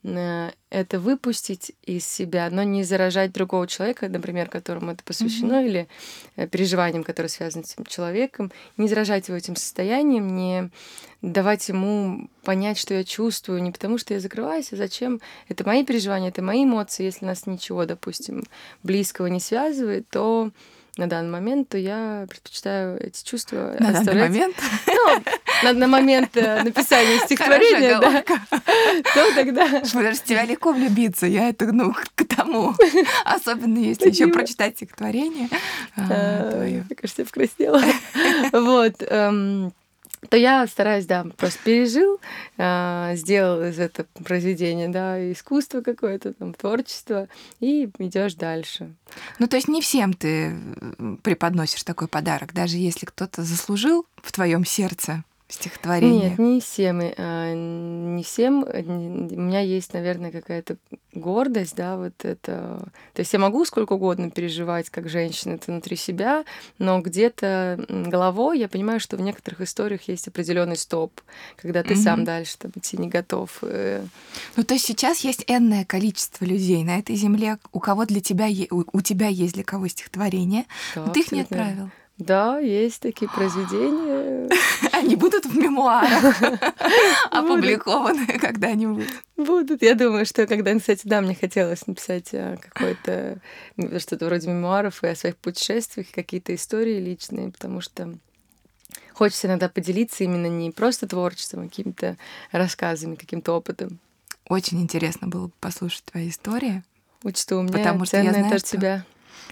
э, 0.04 0.50
это 0.68 1.00
выпустить 1.00 1.72
из 1.82 2.06
себя, 2.06 2.50
но 2.50 2.62
не 2.62 2.84
заражать 2.84 3.32
другого 3.32 3.66
человека, 3.66 4.10
например, 4.10 4.50
которому 4.50 4.90
это 4.90 5.02
посвящено, 5.02 5.54
mm-hmm. 5.54 5.66
или 5.66 5.88
э, 6.36 6.46
переживанием, 6.46 7.04
которое 7.04 7.30
связано 7.30 7.64
с 7.64 7.72
этим 7.72 7.86
человеком, 7.86 8.52
не 8.76 8.86
заражать 8.86 9.28
его 9.28 9.38
этим 9.38 9.56
состоянием, 9.56 10.36
не 10.36 10.70
давать 11.22 11.66
ему 11.70 12.28
понять, 12.44 12.76
что 12.76 12.92
я 12.92 13.02
чувствую, 13.02 13.62
не 13.62 13.72
потому 13.72 13.96
что 13.96 14.12
я 14.12 14.20
закрываюсь, 14.20 14.74
а 14.74 14.76
зачем. 14.76 15.22
Это 15.48 15.64
мои 15.64 15.86
переживания, 15.86 16.28
это 16.28 16.42
мои 16.42 16.64
эмоции. 16.64 17.04
Если 17.04 17.24
нас 17.24 17.46
ничего, 17.46 17.86
допустим, 17.86 18.44
близкого 18.82 19.28
не 19.28 19.40
связывает, 19.40 20.06
то 20.10 20.50
на 20.96 21.06
данный 21.06 21.30
момент, 21.30 21.68
то 21.68 21.78
я 21.78 22.26
предпочитаю 22.28 22.98
эти 23.02 23.24
чувства 23.24 23.76
На 23.78 23.92
данный 23.92 24.28
момент? 24.28 24.56
Ну, 24.86 25.22
на, 25.62 25.72
на 25.72 25.86
момент 25.86 26.36
э, 26.36 26.62
написания 26.62 27.18
стихотворения, 27.18 27.98
да, 28.00 28.22
то 28.22 29.34
тогда... 29.34 29.66
Потому 29.80 30.14
тебя 30.14 30.44
легко 30.44 30.72
влюбиться, 30.72 31.26
я 31.26 31.48
это, 31.48 31.72
ну, 31.72 31.94
к 32.14 32.24
тому. 32.24 32.74
Особенно 33.24 33.78
если 33.78 34.08
еще 34.08 34.28
прочитать 34.28 34.76
стихотворение 34.76 35.48
а. 35.96 36.62
Мне 36.62 36.96
кажется, 36.96 37.22
я 37.22 37.26
покраснела. 37.26 37.82
Вот. 38.52 39.02
То 40.28 40.37
я 40.37 40.66
стараюсь, 40.66 41.06
да, 41.06 41.25
просто 41.37 41.59
пережил, 41.64 42.21
э, 42.56 43.12
сделал 43.14 43.62
из 43.64 43.78
этого 43.78 44.06
произведения, 44.25 44.88
да, 44.88 45.33
искусство 45.33 45.80
какое-то, 45.80 46.35
там, 46.35 46.54
творчество, 46.54 47.28
и 47.61 47.88
идешь 47.99 48.35
дальше. 48.35 48.95
Ну, 49.38 49.47
то 49.47 49.56
есть 49.56 49.68
не 49.68 49.80
всем 49.80 50.12
ты 50.12 50.56
преподносишь 51.23 51.83
такой 51.85 52.09
подарок, 52.09 52.52
даже 52.52 52.76
если 52.76 53.06
кто-то 53.06 53.42
заслужил 53.42 54.06
в 54.16 54.33
твоем 54.33 54.64
сердце 54.64 55.25
стихотворение? 55.48 56.30
Нет, 56.30 56.38
не 56.38 56.60
всем. 56.60 57.00
А, 57.16 57.52
не 57.54 58.22
всем. 58.22 58.64
У 58.64 59.40
меня 59.40 59.60
есть, 59.60 59.92
наверное, 59.92 60.32
какая-то 60.32 60.76
гордость, 61.14 61.76
да, 61.76 61.96
вот 61.96 62.24
это. 62.24 62.88
То 63.14 63.20
есть 63.20 63.32
я 63.32 63.38
могу 63.38 63.64
сколько 63.64 63.94
угодно 63.94 64.30
переживать, 64.30 64.90
как 64.90 65.08
женщина, 65.08 65.54
это 65.54 65.70
внутри 65.70 65.96
себя, 65.96 66.44
но 66.78 67.00
где-то 67.00 67.84
головой 67.88 68.58
я 68.58 68.68
понимаю, 68.68 69.00
что 69.00 69.16
в 69.16 69.20
некоторых 69.20 69.62
историях 69.62 70.02
есть 70.08 70.28
определенный 70.28 70.76
стоп, 70.76 71.20
когда 71.56 71.82
ты 71.82 71.94
mm-hmm. 71.94 72.02
сам 72.02 72.24
дальше 72.24 72.58
там 72.58 72.72
идти 72.74 72.96
не 72.96 73.08
готов. 73.08 73.58
Э. 73.62 74.04
Ну, 74.56 74.64
то 74.64 74.74
есть 74.74 74.86
сейчас 74.86 75.20
есть 75.20 75.44
энное 75.46 75.84
количество 75.84 76.44
людей 76.44 76.82
на 76.84 76.98
этой 76.98 77.16
земле, 77.16 77.58
у 77.72 77.80
кого 77.80 78.04
для 78.04 78.20
тебя, 78.20 78.48
у, 78.70 78.84
у 78.92 79.00
тебя 79.00 79.28
есть 79.28 79.54
для 79.54 79.64
кого 79.64 79.88
стихотворение, 79.88 80.66
да, 80.94 81.06
но 81.06 81.12
ты 81.12 81.20
их 81.20 81.32
не 81.32 81.40
отправил. 81.40 81.90
Да, 82.18 82.58
есть 82.58 83.02
такие 83.02 83.30
произведения. 83.30 84.49
Они 84.92 85.16
будут 85.16 85.44
в 85.44 85.54
мемуарах 85.54 86.40
опубликованы 87.30 88.38
когда-нибудь. 88.38 89.08
Будут. 89.37 89.82
Я 89.82 89.94
думаю, 89.94 90.25
что 90.25 90.46
когда, 90.46 90.75
кстати, 90.78 91.02
да, 91.04 91.20
мне 91.20 91.35
хотелось 91.35 91.87
написать 91.87 92.28
э, 92.32 92.56
какое-то 92.61 93.38
что-то 93.99 94.26
вроде 94.26 94.49
мемуаров 94.49 95.04
и 95.04 95.08
о 95.08 95.14
своих 95.14 95.37
путешествиях, 95.37 96.06
какие-то 96.11 96.54
истории 96.54 96.99
личные, 97.00 97.50
потому 97.50 97.82
что 97.82 98.14
хочется 99.12 99.49
иногда 99.49 99.68
поделиться 99.68 100.25
именно 100.25 100.46
не 100.46 100.70
просто 100.70 101.06
творчеством, 101.06 101.61
а 101.61 101.68
какими-то 101.68 102.16
рассказами, 102.50 103.16
каким-то 103.16 103.52
опытом. 103.52 103.99
Очень 104.49 104.80
интересно 104.80 105.28
было 105.28 105.49
бы 105.49 105.52
послушать 105.61 106.04
твои 106.04 106.30
истории. 106.30 106.82
Учту, 107.23 107.58
у 107.58 107.62
меня 107.62 107.78
потому 107.78 108.06
что 108.06 108.23
я 108.23 108.32
знаю, 108.32 108.54
от 108.54 108.64
тебя 108.64 109.04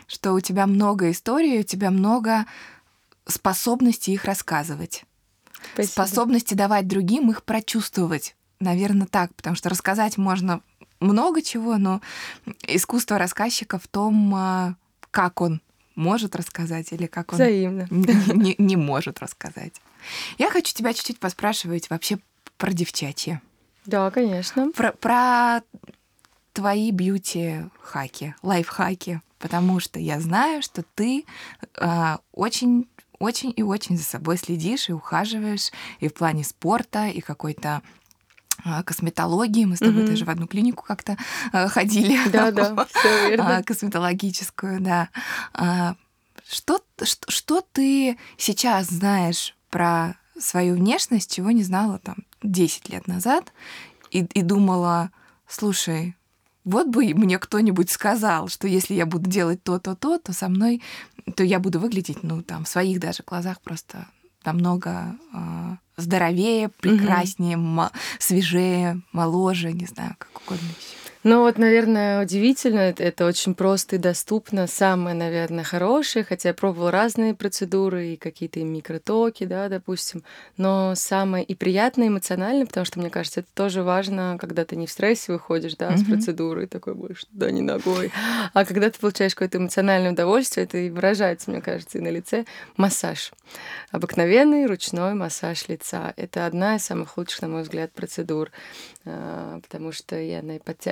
что 0.07 0.33
у 0.33 0.41
тебя 0.41 0.67
много 0.67 1.11
историй, 1.11 1.61
у 1.61 1.63
тебя 1.63 1.91
много 1.91 2.47
способности 3.27 4.11
их 4.11 4.25
рассказывать. 4.25 5.05
Спасибо. 5.73 5.93
Способности 5.93 6.55
давать 6.55 6.87
другим 6.87 7.31
их 7.31 7.43
прочувствовать. 7.43 8.37
Наверное, 8.61 9.07
так, 9.07 9.35
потому 9.35 9.57
что 9.57 9.69
рассказать 9.69 10.19
можно 10.19 10.61
много 11.01 11.43
чего, 11.43 11.77
но 11.77 12.01
искусство 12.67 13.19
рассказчика 13.19 13.79
в 13.79 13.89
том, 13.89 14.35
а, 14.35 14.75
как 15.11 15.41
он 15.41 15.61
может 15.95 16.37
рассказать 16.37 16.93
или 16.93 17.07
как 17.07 17.33
он 17.33 17.37
Взаимно. 17.37 17.87
Не, 17.91 18.35
не, 18.35 18.55
не 18.59 18.77
может 18.77 19.21
рассказать. 19.21 19.73
Я 20.39 20.51
хочу 20.51 20.75
тебя 20.75 20.93
чуть-чуть 20.93 21.19
поспрашивать 21.19 21.89
вообще 21.91 22.19
про 22.57 22.73
девчачье. 22.73 23.41
Да, 23.87 24.11
конечно. 24.11 24.71
Про, 24.73 24.93
про 24.93 25.63
твои 26.55 26.91
бьюти-хаки, 26.91 28.35
лайфхаки 28.43 29.21
потому 29.45 29.79
что 29.79 29.99
я 29.99 30.21
знаю, 30.21 30.63
что 30.63 30.83
ты 30.95 31.27
э, 31.77 32.17
очень 32.33 32.89
очень 33.19 33.53
и 33.55 33.63
очень 33.63 33.99
за 33.99 34.03
собой 34.03 34.39
следишь 34.39 34.89
и 34.89 34.95
ухаживаешь 34.95 35.71
и 36.01 36.09
в 36.09 36.15
плане 36.15 36.45
спорта, 36.45 37.09
и 37.09 37.21
какой-то 37.21 37.83
а, 38.65 38.83
косметологии. 38.83 39.67
Мы 39.67 39.77
с 39.77 39.81
тобой 39.81 40.03
mm-hmm. 40.03 40.09
даже 40.09 40.25
в 40.25 40.31
одну 40.31 40.47
клинику 40.47 40.83
как-то 40.83 41.19
э, 41.53 41.69
ходили. 41.69 42.19
Да, 42.31 42.51
да, 42.53 42.87
все 42.87 43.29
верно. 43.29 43.63
Косметологическую, 43.63 44.81
да. 44.81 45.11
Что, 46.49 46.81
что, 47.03 47.31
что 47.31 47.61
ты 47.61 48.19
сейчас 48.39 48.87
знаешь 48.87 49.55
про 49.69 50.17
свою 50.39 50.77
внешность, 50.77 51.35
чего 51.35 51.51
не 51.51 51.63
знала 51.63 51.99
там 51.99 52.17
10 52.43 52.89
лет 52.89 53.07
назад, 53.07 53.53
и, 54.11 54.21
и 54.21 54.43
думала, 54.43 55.11
слушай, 55.47 56.17
вот 56.65 56.89
бы 56.89 57.13
мне 57.15 57.39
кто-нибудь 57.39 57.91
сказал, 57.91 58.49
что 58.49 58.67
если 58.67 58.95
я 58.95 59.07
буду 59.07 59.29
делать 59.29 59.63
то-то, 59.63 59.95
то, 59.95 60.19
со 60.33 60.49
мной, 60.49 60.83
то 61.37 61.45
я 61.45 61.59
буду 61.59 61.79
выглядеть, 61.79 62.23
ну, 62.23 62.43
там, 62.43 62.65
в 62.65 62.69
своих 62.69 63.01
даже 63.01 63.23
глазах 63.27 63.61
просто 63.61 64.07
намного 64.45 65.17
э, 65.33 65.77
здоровее, 65.97 66.69
прекраснее, 66.69 67.57
mm-hmm. 67.57 67.93
свежее, 68.19 69.03
моложе, 69.13 69.73
не 69.73 69.87
знаю, 69.87 70.17
как 70.19 70.43
угодно 70.43 70.67
еще. 70.67 71.04
Ну 71.25 71.41
вот, 71.41 71.57
наверное, 71.57 72.23
удивительно, 72.23 72.81
это, 72.81 73.25
очень 73.25 73.55
просто 73.55 73.97
и 73.97 73.99
доступно. 73.99 74.67
Самое, 74.67 75.17
наверное, 75.17 75.65
хорошее, 75.65 76.23
хотя 76.23 76.51
я 76.51 76.55
пробовала 76.55 76.91
разные 76.91 77.33
процедуры 77.33 78.09
и 78.09 78.17
какие-то 78.17 78.61
микротоки, 78.61 79.45
да, 79.45 79.71
допустим, 79.71 80.23
но 80.59 80.95
самое 80.95 81.43
и 81.43 81.55
приятное, 81.55 82.09
эмоциональное, 82.09 82.67
потому 82.67 82.85
что, 82.85 83.01
мне 83.01 83.09
кажется, 83.09 83.41
это 83.41 83.49
тоже 83.55 83.83
важно, 83.83 84.37
когда 84.39 84.67
ты 84.67 84.77
не 84.77 84.87
в 84.87 84.91
стрессе 84.91 85.33
выходишь, 85.33 85.77
да, 85.77 85.93
mm-hmm. 85.93 85.97
с 85.97 86.05
процедуры, 86.05 86.67
такой 86.67 86.95
больше 86.95 87.27
да, 87.33 87.51
не 87.51 87.63
ногой, 87.63 88.13
а 88.53 88.67
когда 88.67 88.91
ты 88.91 89.01
получаешь 89.01 89.35
какое-то 89.35 89.57
эмоциональное 89.57 90.13
удовольствие, 90.13 90.65
это 90.65 90.77
и 90.77 90.91
выражается, 90.91 91.51
мне 91.51 91.63
кажется, 91.63 91.97
и 91.97 92.03
на 92.03 92.09
лице. 92.09 92.45
Массаж. 92.77 93.33
Обыкновенный 93.91 94.67
ручной 94.67 95.15
массаж 95.15 95.69
лица. 95.69 96.13
Это 96.17 96.45
одна 96.45 96.77
из 96.77 96.85
самых 96.85 97.17
лучших, 97.17 97.41
на 97.41 97.49
мой 97.49 97.63
взгляд, 97.63 97.93
процедур, 97.93 98.51
а, 99.07 99.61
потому 99.61 99.93
что 99.93 100.21
я, 100.21 100.43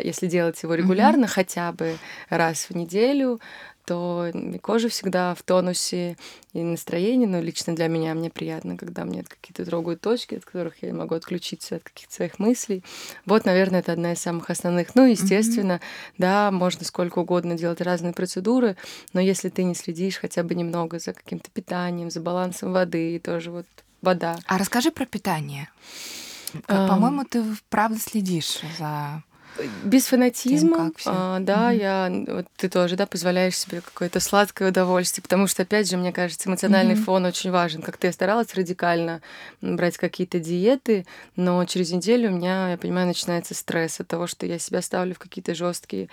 если 0.03 0.22
если 0.23 0.27
делать 0.29 0.63
его 0.63 0.75
регулярно, 0.75 1.25
mm-hmm. 1.25 1.29
хотя 1.29 1.73
бы 1.73 1.99
раз 2.29 2.67
в 2.69 2.77
неделю, 2.77 3.41
то 3.85 4.31
кожа 4.63 4.89
всегда 4.89 5.35
в 5.35 5.43
тонусе 5.43 6.17
и 6.53 6.63
настроение, 6.63 7.29
но 7.29 7.41
лично 7.41 7.75
для 7.75 7.89
меня 7.89 8.15
мне 8.15 8.31
приятно, 8.31 8.77
когда 8.77 9.05
мне 9.05 9.25
какие-то 9.25 9.65
трогают 9.65 10.01
точки, 10.01 10.37
от 10.37 10.45
которых 10.45 10.81
я 10.83 10.95
могу 10.95 11.17
отключиться 11.17 11.77
от 11.77 11.83
каких-то 11.83 12.15
своих 12.15 12.39
мыслей. 12.39 12.85
Вот, 13.27 13.45
наверное, 13.45 13.81
это 13.81 13.93
одна 13.93 14.13
из 14.13 14.21
самых 14.21 14.51
основных. 14.51 14.95
Ну, 14.95 15.07
естественно, 15.07 15.73
mm-hmm. 15.73 16.15
да, 16.19 16.51
можно 16.53 16.85
сколько 16.85 17.19
угодно 17.19 17.57
делать 17.57 17.81
разные 17.81 18.13
процедуры, 18.13 18.77
но 19.13 19.21
если 19.21 19.49
ты 19.49 19.65
не 19.65 19.75
следишь 19.75 20.19
хотя 20.19 20.45
бы 20.45 20.55
немного 20.55 21.01
за 21.01 21.13
каким-то 21.13 21.51
питанием, 21.51 22.11
за 22.11 22.21
балансом 22.21 22.73
воды, 22.73 23.17
и 23.17 23.19
тоже 23.19 23.51
вот 23.51 23.67
вода. 24.01 24.39
А 24.47 24.59
расскажи 24.59 24.93
про 24.93 25.07
питание. 25.07 25.69
По-моему, 26.69 27.25
ты 27.25 27.43
правда 27.69 27.99
следишь 27.99 28.61
за 28.79 29.25
без 29.85 30.07
фанатизма, 30.07 30.91
Тем, 30.97 31.13
а, 31.15 31.39
да, 31.41 31.69
угу. 31.69 31.77
я, 31.77 32.25
вот 32.29 32.47
ты 32.57 32.69
тоже, 32.69 32.97
да, 32.97 33.07
позволяешь 33.07 33.57
себе 33.57 33.81
какое-то 33.81 34.21
сладкое 34.21 34.71
удовольствие, 34.71 35.23
потому 35.23 35.47
что, 35.47 35.63
опять 35.63 35.89
же, 35.89 35.97
мне 35.97 36.13
кажется, 36.13 36.49
эмоциональный 36.49 36.95
угу. 36.95 37.03
фон 37.03 37.25
очень 37.27 37.51
важен. 37.51 37.83
Как 37.83 37.97
ты 37.97 38.09
я 38.09 38.13
старалась 38.13 38.55
радикально 38.55 39.21
брать 39.61 39.99
какие-то 39.99 40.41
диеты, 40.41 41.07
но 41.37 41.65
через 41.65 41.93
неделю 41.93 42.31
у 42.31 42.37
меня, 42.37 42.71
я 42.71 42.79
понимаю, 42.79 43.07
начинается 43.07 43.55
стресс 43.55 44.01
от 44.01 44.09
того, 44.09 44.27
что 44.27 44.47
я 44.47 44.59
себя 44.59 44.83
ставлю 44.83 45.15
в 45.15 45.19
какие-то 45.19 45.55
жесткие 45.55 46.09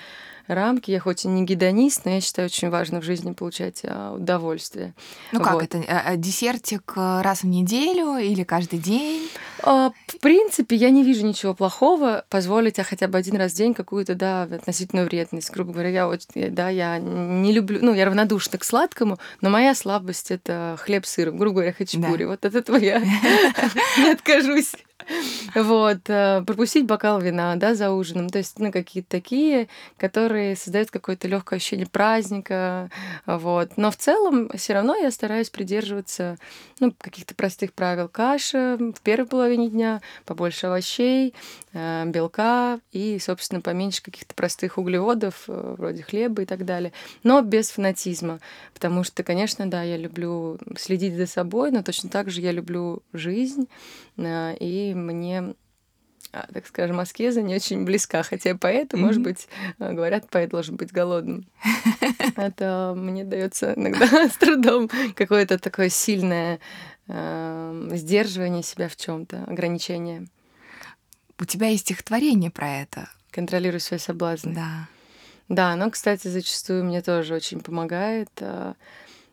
рамки. 0.53 0.91
Я 0.91 0.99
хоть 0.99 1.25
и 1.25 1.27
не 1.27 1.45
гедонист, 1.45 2.05
но 2.05 2.11
я 2.11 2.21
считаю, 2.21 2.47
очень 2.47 2.69
важно 2.69 2.99
в 2.99 3.03
жизни 3.03 3.31
получать 3.31 3.81
а, 3.83 4.13
удовольствие. 4.13 4.93
Ну 5.31 5.39
как 5.41 5.53
вот. 5.53 5.63
это? 5.63 5.81
А, 5.87 6.15
десертик 6.17 6.93
э, 6.95 7.21
раз 7.21 7.43
в 7.43 7.47
неделю 7.47 8.17
или 8.17 8.43
каждый 8.43 8.79
день? 8.79 9.29
В 9.61 9.93
принципе, 10.21 10.75
я 10.75 10.89
не 10.89 11.03
вижу 11.03 11.25
ничего 11.25 11.53
плохого 11.53 12.23
позволить 12.29 12.79
а 12.79 12.83
хотя 12.83 13.07
бы 13.07 13.17
один 13.17 13.29
один 13.29 13.41
раз 13.41 13.53
в 13.53 13.55
день 13.55 13.73
какую-то, 13.73 14.15
да, 14.15 14.43
относительную 14.43 15.07
вредность. 15.07 15.51
Грубо 15.51 15.71
говоря, 15.71 15.89
я 15.89 16.07
очень, 16.07 16.51
да, 16.51 16.69
я 16.69 16.97
не 16.99 17.53
люблю, 17.53 17.79
ну, 17.81 17.93
я 17.93 18.05
равнодушна 18.05 18.57
к 18.57 18.63
сладкому, 18.63 19.19
но 19.41 19.49
моя 19.49 19.75
слабость— 19.75 20.31
это 20.31 20.75
хлеб 20.79 21.05
с 21.05 21.11
сыром, 21.11 21.37
грубо 21.37 21.55
говоря, 21.55 21.73
хачапури. 21.73 22.23
Да. 22.23 22.29
Вот 22.31 22.45
от 22.45 22.55
этого 22.55 22.77
я 22.77 22.99
не 23.97 24.11
откажусь. 24.11 24.73
Вот, 25.55 26.09
э, 26.09 26.43
пропустить 26.45 26.85
бокал 26.85 27.19
вина, 27.19 27.55
да, 27.55 27.73
за 27.75 27.91
ужином. 27.91 28.29
То 28.29 28.37
есть, 28.37 28.59
ну, 28.59 28.71
какие-то 28.71 29.09
такие, 29.09 29.67
которые 29.97 30.55
создают 30.55 30.91
какое-то 30.91 31.27
легкое 31.27 31.57
ощущение 31.57 31.87
праздника, 31.87 32.89
вот. 33.25 33.77
Но 33.77 33.91
в 33.91 33.97
целом 33.97 34.49
все 34.55 34.73
равно 34.73 34.95
я 34.95 35.11
стараюсь 35.11 35.49
придерживаться, 35.49 36.37
ну, 36.79 36.93
каких-то 36.97 37.35
простых 37.35 37.73
правил. 37.73 38.07
Каша 38.07 38.77
в 38.79 39.01
первой 39.01 39.27
половине 39.27 39.69
дня, 39.69 40.01
побольше 40.25 40.67
овощей, 40.67 41.33
э, 41.73 42.05
белка 42.05 42.79
и, 42.91 43.17
собственно, 43.19 43.61
поменьше 43.61 44.03
каких-то 44.03 44.33
простых 44.35 44.77
углеводов, 44.77 45.45
э, 45.47 45.75
вроде 45.77 46.03
хлеба 46.03 46.43
и 46.43 46.45
так 46.45 46.65
далее. 46.65 46.93
Но 47.23 47.41
без 47.41 47.71
фанатизма, 47.71 48.39
потому 48.73 49.03
что, 49.03 49.23
конечно, 49.23 49.69
да, 49.69 49.83
я 49.83 49.97
люблю 49.97 50.57
следить 50.77 51.15
за 51.15 51.25
собой, 51.25 51.71
но 51.71 51.83
точно 51.83 52.09
так 52.09 52.29
же 52.29 52.41
я 52.41 52.51
люблю 52.51 53.01
жизнь, 53.13 53.67
и 54.17 54.93
мне 54.99 55.55
а, 56.31 56.47
так 56.53 56.67
скажем, 56.67 56.99
аскеза 56.99 57.41
не 57.41 57.55
очень 57.55 57.85
близка, 57.85 58.21
хотя 58.21 58.55
поэт, 58.55 58.93
mm-hmm. 58.93 58.97
может 58.97 59.21
быть, 59.21 59.47
а, 59.79 59.93
говорят, 59.93 60.29
поэт 60.29 60.51
должен 60.51 60.75
быть 60.75 60.91
голодным. 60.91 61.47
Это 62.35 62.93
мне 62.95 63.23
дается 63.23 63.73
иногда 63.75 64.05
с 64.29 64.37
трудом 64.37 64.89
какое-то 65.15 65.57
такое 65.57 65.89
сильное 65.89 66.59
э, 67.07 67.89
сдерживание 67.93 68.61
себя 68.61 68.89
в 68.89 68.95
чем-то, 68.95 69.45
ограничение. 69.45 70.27
У 71.39 71.45
тебя 71.45 71.69
есть 71.69 71.85
стихотворение 71.85 72.51
про 72.51 72.69
это. 72.81 73.09
Контролируй 73.31 73.79
свои 73.79 73.97
соблазны. 73.97 74.53
Да. 74.53 74.87
Да, 75.47 75.71
оно, 75.71 75.89
кстати, 75.89 76.27
зачастую 76.27 76.83
мне 76.83 77.01
тоже 77.01 77.33
очень 77.33 77.61
помогает. 77.61 78.29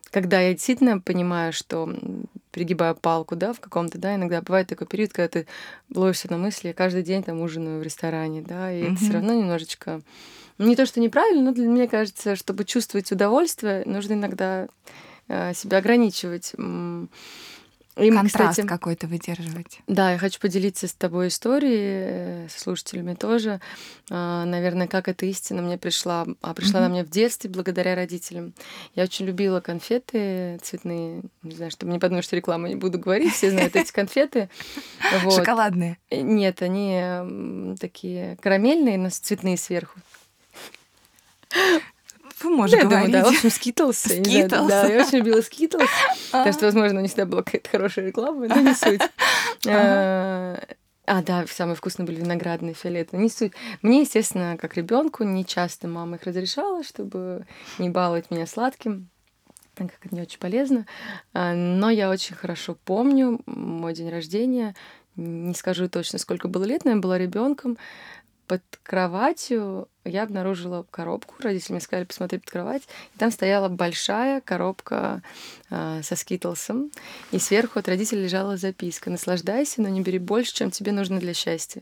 Когда 0.09 0.39
я 0.39 0.53
действительно 0.53 0.99
понимаю, 0.99 1.51
что 1.53 1.93
перегибаю 2.57 2.95
палку, 2.95 3.35
да, 3.35 3.53
в 3.53 3.59
каком-то, 3.59 3.99
да, 3.99 4.15
иногда 4.15 4.41
бывает 4.41 4.67
такой 4.67 4.87
период, 4.87 5.13
когда 5.13 5.27
ты 5.27 5.47
ловишься 5.93 6.29
на 6.31 6.37
мысли, 6.37 6.69
я 6.69 6.73
каждый 6.73 7.03
день 7.03 7.21
там 7.21 7.39
ужинаю 7.41 7.79
в 7.79 7.83
ресторане, 7.83 8.41
да, 8.41 8.71
и 8.71 8.81
mm-hmm. 8.81 8.93
это 8.93 8.95
все 8.95 9.13
равно 9.13 9.33
немножечко 9.33 10.01
ну, 10.57 10.65
не 10.65 10.75
то, 10.75 10.87
что 10.87 10.99
неправильно, 10.99 11.43
но 11.43 11.53
для 11.53 11.67
меня 11.67 11.87
кажется, 11.87 12.35
чтобы 12.35 12.65
чувствовать 12.65 13.11
удовольствие, 13.11 13.83
нужно 13.85 14.13
иногда 14.13 14.67
э, 15.27 15.53
себя 15.53 15.77
ограничивать. 15.77 16.53
Им, 17.97 18.15
Контраст 18.15 18.51
кстати, 18.51 18.67
какой-то 18.67 19.07
выдерживать. 19.07 19.79
Да, 19.87 20.11
я 20.11 20.17
хочу 20.17 20.39
поделиться 20.39 20.87
с 20.87 20.93
тобой 20.93 21.29
историей, 21.29 22.45
э, 22.45 22.47
с 22.49 22.61
слушателями 22.61 23.15
тоже. 23.15 23.59
А, 24.09 24.45
наверное, 24.45 24.87
как 24.87 25.07
эта 25.07 25.25
истина 25.25 25.61
мне 25.61 25.77
пришла, 25.77 26.25
а 26.41 26.53
пришла 26.53 26.79
mm-hmm. 26.79 26.85
она 26.85 26.89
мне 26.89 27.03
в 27.03 27.09
детстве 27.09 27.49
благодаря 27.49 27.95
родителям. 27.95 28.53
Я 28.95 29.03
очень 29.03 29.25
любила 29.25 29.59
конфеты 29.61 30.59
цветные. 30.61 31.23
Не 31.43 31.55
знаю, 31.55 31.71
чтобы 31.71 31.91
не 31.91 31.99
подумать, 31.99 32.23
что 32.23 32.35
рекламу 32.35 32.67
не 32.67 32.75
буду 32.75 32.99
говорить, 32.99 33.33
все 33.33 33.49
знают 33.51 33.75
эти 33.75 33.91
конфеты. 33.91 34.49
Шоколадные? 35.35 35.97
Э, 36.09 36.21
нет, 36.21 36.61
они 36.61 37.75
такие 37.79 38.37
карамельные, 38.41 38.97
но 38.97 39.09
цветные 39.09 39.57
сверху 39.57 39.99
можешь 42.43 42.79
да, 42.79 42.85
говорить. 42.85 43.11
да, 43.11 43.23
в 43.23 43.27
общем, 43.27 43.49
Skittles. 43.49 43.97
Skittles. 43.97 44.67
Да, 44.67 44.87
я 44.87 45.05
очень 45.05 45.19
любила 45.19 45.41
Skittles. 45.41 45.89
Так 46.31 46.53
что, 46.53 46.65
возможно, 46.65 46.99
не 46.99 47.07
всегда 47.07 47.25
была 47.25 47.43
какая-то 47.43 47.69
хорошая 47.69 48.07
реклама, 48.07 48.47
но 48.47 48.55
не 48.55 48.73
суть. 48.73 49.01
А, 49.69 50.61
а, 51.05 51.23
да, 51.23 51.45
самые 51.47 51.75
вкусные 51.75 52.05
были 52.05 52.21
виноградные 52.21 52.73
фиолеты. 52.73 53.17
Не 53.17 53.29
суть. 53.29 53.53
Мне, 53.81 54.01
естественно, 54.01 54.57
как 54.57 54.77
ребенку, 54.77 55.23
не 55.23 55.45
часто 55.45 55.87
мама 55.87 56.17
их 56.17 56.23
разрешала, 56.23 56.83
чтобы 56.83 57.45
не 57.79 57.89
баловать 57.89 58.29
меня 58.29 58.45
сладким 58.45 59.09
так 59.77 59.91
как 59.91 60.07
это 60.07 60.15
не 60.15 60.21
очень 60.21 60.39
полезно. 60.39 60.85
А, 61.33 61.53
но 61.53 61.89
я 61.89 62.09
очень 62.09 62.35
хорошо 62.35 62.75
помню 62.83 63.39
мой 63.45 63.93
день 63.93 64.09
рождения. 64.09 64.75
Не 65.15 65.53
скажу 65.53 65.87
точно, 65.87 66.19
сколько 66.19 66.47
было 66.47 66.63
лет, 66.63 66.85
но 66.85 66.91
я 66.91 66.97
была 66.97 67.17
ребенком 67.17 67.77
под 68.47 68.61
кроватью 68.83 69.89
я 70.05 70.23
обнаружила 70.23 70.85
коробку. 70.89 71.35
Родители 71.39 71.73
мне 71.73 71.81
сказали 71.81 72.05
посмотреть 72.05 72.43
под 72.43 72.51
кровать. 72.51 72.83
И 73.13 73.17
там 73.17 73.29
стояла 73.29 73.67
большая 73.67 74.39
коробка 74.39 75.21
э, 75.69 76.01
со 76.01 76.15
скитлсом. 76.15 76.89
И 77.31 77.39
сверху 77.39 77.79
от 77.79 77.89
родителей 77.89 78.23
лежала 78.23 78.55
записка. 78.55 79.09
Наслаждайся, 79.09 79.81
но 79.81 79.89
не 79.89 80.01
бери 80.01 80.17
больше, 80.17 80.53
чем 80.53 80.71
тебе 80.71 80.93
нужно 80.93 81.19
для 81.19 81.33
счастья. 81.33 81.81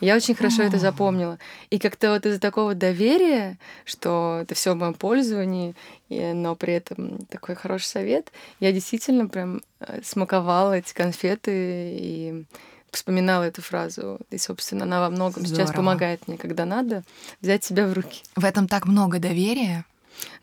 И 0.00 0.06
я 0.06 0.16
очень 0.16 0.34
хорошо 0.34 0.62
это 0.62 0.78
запомнила. 0.78 1.38
И 1.70 1.78
как-то 1.78 2.10
вот 2.10 2.26
из-за 2.26 2.40
такого 2.40 2.74
доверия, 2.74 3.58
что 3.84 4.40
это 4.42 4.56
все 4.56 4.72
в 4.72 4.76
моем 4.76 4.94
пользовании, 4.94 5.76
но 6.08 6.56
при 6.56 6.74
этом 6.74 7.18
такой 7.26 7.54
хороший 7.54 7.86
совет, 7.86 8.32
я 8.58 8.72
действительно 8.72 9.28
прям 9.28 9.62
э, 9.78 10.00
смаковала 10.02 10.78
эти 10.78 10.92
конфеты 10.92 11.52
и 11.52 12.44
вспоминала 12.92 13.44
эту 13.44 13.62
фразу. 13.62 14.20
И, 14.30 14.38
собственно, 14.38 14.84
она 14.84 15.00
во 15.00 15.10
многом 15.10 15.44
Здорово. 15.44 15.66
сейчас 15.66 15.76
помогает 15.76 16.28
мне, 16.28 16.38
когда 16.38 16.64
надо 16.64 17.02
взять 17.40 17.64
себя 17.64 17.86
в 17.88 17.92
руки. 17.92 18.22
В 18.36 18.44
этом 18.44 18.68
так 18.68 18.86
много 18.86 19.18
доверия. 19.18 19.84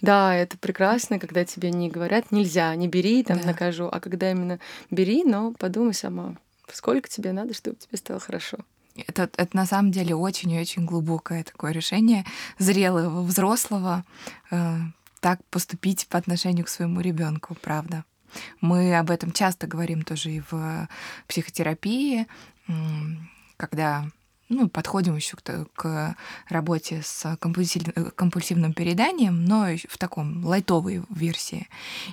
Да, 0.01 0.35
это 0.35 0.57
прекрасно, 0.57 1.19
когда 1.19 1.45
тебе 1.45 1.71
не 1.71 1.89
говорят 1.89 2.31
нельзя, 2.31 2.75
не 2.75 2.88
бери, 2.88 3.23
там 3.23 3.39
да. 3.39 3.47
накажу, 3.47 3.88
а 3.91 3.99
когда 3.99 4.31
именно 4.31 4.59
бери, 4.89 5.23
но 5.23 5.53
подумай 5.53 5.93
сама, 5.93 6.35
сколько 6.73 7.07
тебе 7.07 7.31
надо, 7.31 7.53
чтобы 7.53 7.77
тебе 7.77 7.97
стало 7.97 8.19
хорошо. 8.19 8.57
Это, 9.07 9.29
это 9.38 9.55
на 9.55 9.65
самом 9.65 9.91
деле 9.91 10.15
очень 10.15 10.51
и 10.51 10.59
очень 10.59 10.85
глубокое 10.85 11.43
такое 11.43 11.71
решение 11.71 12.25
зрелого, 12.57 13.21
взрослого 13.21 14.03
э, 14.51 14.77
так 15.21 15.39
поступить 15.45 16.07
по 16.07 16.17
отношению 16.17 16.65
к 16.65 16.69
своему 16.69 16.99
ребенку, 16.99 17.55
правда. 17.62 18.03
Мы 18.62 18.98
об 18.98 19.12
этом 19.12 19.32
часто 19.32 19.68
говорим 19.68 20.04
тоже 20.04 20.32
и 20.32 20.42
в 20.50 20.88
психотерапии, 21.28 22.28
когда 23.58 24.10
ну, 24.50 24.68
подходим 24.68 25.15
еще 25.15 25.38
к, 25.38 25.68
к 25.76 26.15
работе 26.50 27.02
с 27.04 27.38
компульсивным 27.39 28.74
переданием, 28.74 29.46
но 29.46 29.68
в 29.88 29.98
таком 29.98 30.44
лайтовой 30.46 31.04
версии. 31.10 31.68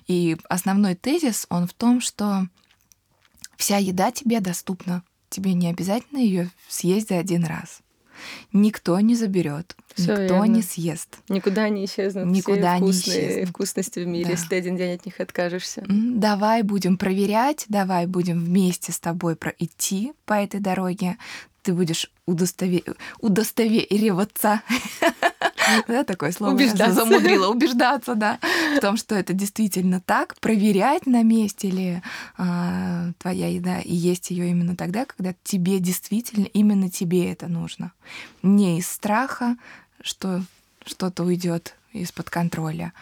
И 0.07 0.37
основной 0.49 0.95
тезис, 0.95 1.47
он 1.49 1.67
в 1.67 1.73
том, 1.73 2.01
что 2.01 2.47
вся 3.57 3.79
еда 3.79 4.11
тебе 4.11 4.41
доступна. 4.41 5.03
Тебе 5.29 5.55
не 5.55 5.69
обязательно 5.69 6.19
ее 6.19 6.51
съесть 6.69 7.09
за 7.09 7.19
один 7.19 7.45
раз 7.45 7.83
никто 8.53 8.99
не 9.01 9.15
заберет, 9.15 9.77
Всё 9.95 10.13
никто 10.13 10.35
верно. 10.35 10.45
не 10.45 10.63
съест. 10.63 11.19
Никуда 11.29 11.69
не 11.69 11.85
исчезнут 11.85 12.27
Никуда 12.27 12.77
все 12.77 12.85
вкусные 12.85 13.17
не 13.23 13.27
исчезнут. 13.29 13.49
вкусности 13.51 13.99
в 14.01 14.07
мире, 14.07 14.25
да. 14.27 14.31
если 14.33 14.49
ты 14.49 14.57
один 14.57 14.77
день 14.77 14.95
от 14.95 15.07
них 15.07 15.21
откажешься. 15.21 15.85
Давай 15.89 16.63
будем 16.63 16.97
проверять, 16.99 17.65
давай 17.69 18.07
будем 18.07 18.45
вместе 18.45 18.93
с 18.93 18.99
тобой 19.01 19.37
идти 19.59 20.13
по 20.25 20.35
этой 20.35 20.61
дороге. 20.61 21.17
Ты 21.63 21.73
будешь 21.73 22.11
удостове... 22.27 22.83
удостовериваться 23.21 24.63
да, 25.89 26.05
такое 26.05 26.33
слово 26.33 26.53
убеждаться. 26.53 26.93
замудрила, 26.95 27.49
убеждаться, 27.49 28.15
да, 28.15 28.39
в 28.77 28.81
том, 28.81 28.97
что 28.97 29.15
это 29.15 29.33
действительно 29.33 30.01
так, 30.01 30.39
проверять 30.41 31.07
на 31.07 31.23
месте 31.23 31.71
ли 31.71 32.03
а, 32.37 33.11
твоя 33.19 33.49
еда 33.49 33.81
и 33.81 33.95
есть 33.95 34.31
ее 34.31 34.51
именно 34.51 34.77
тогда, 34.77 35.05
когда 35.05 35.35
тебе 35.43 35.79
действительно, 35.79 36.47
именно 36.47 36.91
тебе 36.91 37.31
это 37.31 37.49
нужно. 37.49 37.93
Не 38.43 38.79
из 38.79 38.87
страха, 38.89 39.57
что 40.01 40.43
что-то 40.85 41.25
уйдет 41.25 41.75
из-под 41.93 42.31
контроля, 42.31 42.93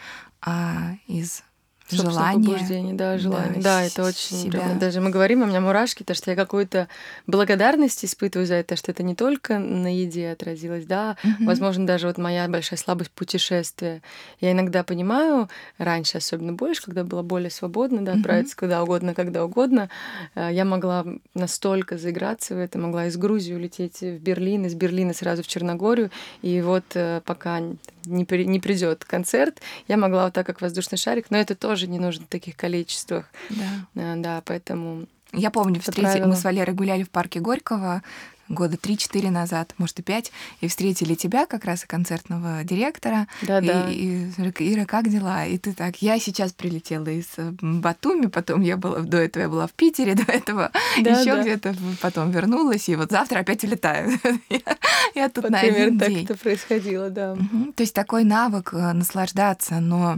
а 0.41 0.95
из 1.07 1.43
желание. 1.89 2.49
побуждение, 2.49 2.93
да, 2.93 3.17
желание. 3.17 3.61
Да, 3.61 3.79
да 3.79 3.83
это 3.83 4.03
очень... 4.03 4.37
Себя. 4.37 4.73
Даже 4.79 5.01
мы 5.01 5.11
говорим, 5.11 5.43
у 5.43 5.45
меня 5.45 5.61
мурашки, 5.61 6.03
то, 6.03 6.13
что 6.13 6.31
я 6.31 6.35
какую-то 6.35 6.87
благодарность 7.27 8.03
испытываю 8.03 8.47
за 8.47 8.55
это, 8.55 8.75
что 8.75 8.91
это 8.91 9.03
не 9.03 9.15
только 9.15 9.59
на 9.59 9.93
еде 9.93 10.31
отразилось, 10.31 10.85
да, 10.85 11.17
угу. 11.23 11.45
возможно, 11.45 11.85
даже 11.85 12.07
вот 12.07 12.17
моя 12.17 12.47
большая 12.47 12.79
слабость 12.79 13.11
путешествия. 13.11 14.01
Я 14.39 14.51
иногда 14.51 14.83
понимаю, 14.83 15.49
раньше 15.77 16.17
особенно 16.17 16.53
больше, 16.53 16.81
когда 16.83 17.03
было 17.03 17.21
более 17.21 17.51
свободно, 17.51 18.03
да, 18.03 18.13
отправиться 18.13 18.55
угу. 18.55 18.65
куда 18.65 18.83
угодно, 18.83 19.13
когда 19.13 19.45
угодно, 19.45 19.89
э, 20.33 20.49
я 20.51 20.65
могла 20.65 21.05
настолько 21.33 21.97
заиграться 21.97 22.55
в 22.55 22.57
это, 22.57 22.79
могла 22.79 23.07
из 23.07 23.17
Грузии 23.17 23.53
улететь 23.53 24.01
в 24.01 24.17
Берлин, 24.17 24.65
из 24.65 24.73
Берлина 24.73 25.13
сразу 25.13 25.43
в 25.43 25.47
Черногорию, 25.47 26.09
и 26.41 26.61
вот 26.61 26.85
э, 26.95 27.21
пока 27.25 27.61
не, 28.05 28.25
при, 28.25 28.45
не 28.45 28.59
придет 28.59 29.05
концерт, 29.05 29.61
я 29.87 29.97
могла 29.97 30.25
вот 30.25 30.33
так, 30.33 30.45
как 30.45 30.61
воздушный 30.61 30.97
шарик, 30.97 31.27
но 31.29 31.37
это 31.37 31.55
тоже 31.55 31.87
не 31.87 31.99
нужно 31.99 32.25
в 32.25 32.29
таких 32.29 32.55
количествах. 32.55 33.25
Да. 33.49 33.65
А, 33.95 34.15
да, 34.15 34.41
поэтому... 34.45 35.05
Я 35.33 35.51
помню, 35.51 35.81
встретили, 35.81 36.23
мы 36.23 36.35
с 36.35 36.43
Валерой 36.43 36.73
гуляли 36.73 37.03
в 37.03 37.09
парке 37.09 37.39
Горького, 37.41 38.03
года 38.47 38.77
3-4 38.77 39.29
назад, 39.29 39.73
может 39.77 39.99
и 39.99 40.03
5, 40.03 40.31
и 40.61 40.67
встретили 40.67 41.15
тебя, 41.15 41.45
как 41.45 41.65
раз 41.65 41.83
и 41.83 41.87
концертного 41.87 42.63
директора. 42.63 43.27
Да, 43.41 43.59
и, 43.59 43.65
да. 43.65 43.89
И, 43.89 44.73
Ира, 44.73 44.85
как 44.85 45.09
дела? 45.09 45.45
И 45.45 45.57
ты 45.57 45.73
так, 45.73 46.01
я 46.01 46.19
сейчас 46.19 46.53
прилетела 46.53 47.07
из 47.07 47.27
э, 47.37 47.51
Батуми, 47.61 48.27
потом 48.27 48.61
я 48.61 48.77
была, 48.77 48.99
до 48.99 49.17
этого 49.17 49.43
я 49.43 49.49
была 49.49 49.67
в 49.67 49.73
Питере, 49.73 50.15
до 50.15 50.31
этого 50.31 50.71
да, 51.01 51.19
еще 51.19 51.35
да. 51.35 51.41
где-то, 51.41 51.75
потом 52.01 52.31
вернулась, 52.31 52.87
и 52.89 52.95
вот 52.95 53.11
завтра 53.11 53.39
опять 53.39 53.63
улетаю. 53.63 54.19
я, 55.15 55.29
тут 55.29 55.49
на 55.49 55.59
один 55.59 55.99
так 55.99 56.09
день. 56.09 56.25
это 56.25 56.37
происходило, 56.37 57.09
да. 57.09 57.35
То 57.75 57.81
есть 57.81 57.93
такой 57.93 58.23
навык 58.23 58.73
э, 58.73 58.93
наслаждаться, 58.93 59.79
но 59.79 60.17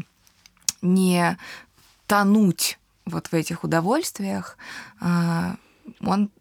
не 0.82 1.38
тонуть 2.08 2.80
вот 3.06 3.28
в 3.28 3.34
этих 3.34 3.64
удовольствиях, 3.64 4.58
а, 5.00 5.56
он 6.02 6.32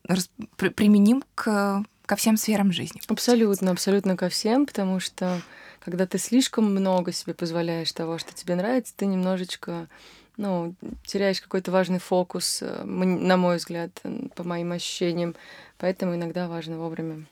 применим 0.56 1.22
к, 1.34 1.82
ко 2.06 2.16
всем 2.16 2.36
сферам 2.36 2.72
жизни. 2.72 3.00
Абсолютно, 3.08 3.70
абсолютно 3.70 4.16
ко 4.16 4.28
всем, 4.28 4.66
потому 4.66 5.00
что 5.00 5.40
когда 5.80 6.06
ты 6.06 6.18
слишком 6.18 6.64
много 6.64 7.12
себе 7.12 7.34
позволяешь 7.34 7.92
того, 7.92 8.18
что 8.18 8.34
тебе 8.34 8.54
нравится, 8.56 8.92
ты 8.96 9.06
немножечко 9.06 9.88
ну, 10.36 10.74
теряешь 11.04 11.40
какой-то 11.40 11.70
важный 11.70 11.98
фокус, 11.98 12.60
э, 12.62 12.84
на 12.84 13.36
мой 13.36 13.56
взгляд, 13.56 13.90
по 14.34 14.44
моим 14.44 14.72
ощущениям. 14.72 15.34
Поэтому 15.78 16.14
иногда 16.14 16.48
важно 16.48 16.78
вовремя 16.78 17.24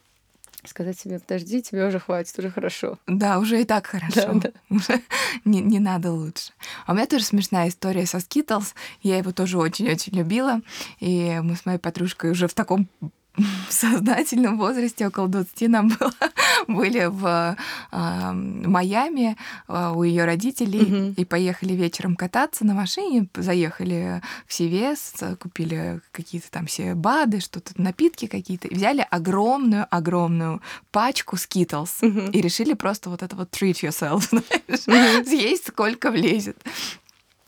сказать 0.69 0.99
себе, 0.99 1.19
подожди, 1.19 1.63
тебе 1.63 1.87
уже 1.87 1.99
хватит, 1.99 2.39
уже 2.39 2.51
хорошо. 2.51 2.99
Да, 3.07 3.39
уже 3.39 3.61
и 3.61 3.65
так 3.65 3.87
хорошо. 3.89 4.33
Да, 4.35 4.35
да. 4.35 4.51
Уже 4.77 5.01
не, 5.45 5.61
не 5.61 5.79
надо 5.79 6.13
лучше. 6.13 6.53
А 6.87 6.93
у 6.93 6.95
меня 6.95 7.07
тоже 7.07 7.25
смешная 7.25 7.69
история 7.69 8.07
со 8.07 8.19
Skittles. 8.19 8.75
Я 9.03 9.19
его 9.19 9.33
тоже 9.33 9.59
очень-очень 9.59 10.17
любила. 10.17 10.61
И 11.01 11.41
мы 11.43 11.57
с 11.57 11.67
моей 11.67 11.79
подружкой 11.79 12.31
уже 12.31 12.49
в 12.49 12.55
таком 12.55 12.89
в 13.37 13.73
сознательном 13.73 14.59
возрасте, 14.59 15.07
около 15.07 15.29
20 15.29 15.69
нам 15.69 15.89
было, 15.89 16.13
были 16.69 17.07
в 17.07 17.57
э, 17.93 18.33
Майами 18.33 19.37
э, 19.69 19.93
у 19.95 20.03
ее 20.03 20.25
родителей 20.25 20.81
mm-hmm. 20.81 21.15
и 21.17 21.25
поехали 21.25 21.73
вечером 21.73 22.15
кататься 22.17 22.65
на 22.65 22.75
машине, 22.75 23.27
заехали 23.35 24.23
в 24.47 24.55
Севес, 24.55 25.15
купили 25.41 26.01
какие-то 26.13 26.51
там 26.51 26.67
все 26.67 26.95
БАДы, 26.95 27.41
что-то, 27.41 27.73
напитки 27.77 28.27
какие-то, 28.27 28.69
и 28.69 28.75
взяли 28.75 29.07
огромную-огромную 29.11 30.63
пачку 30.93 31.37
Skittles 31.37 31.91
mm-hmm. 32.03 32.31
и 32.31 32.41
решили 32.41 32.75
просто 32.75 33.11
вот 33.11 33.23
это 33.23 33.35
вот 33.35 33.51
treat 33.51 33.83
yourself, 33.83 34.21
знаешь, 34.31 34.87
mm-hmm. 34.87 35.25
съесть 35.25 35.69
сколько 35.69 36.11
влезет. 36.11 36.57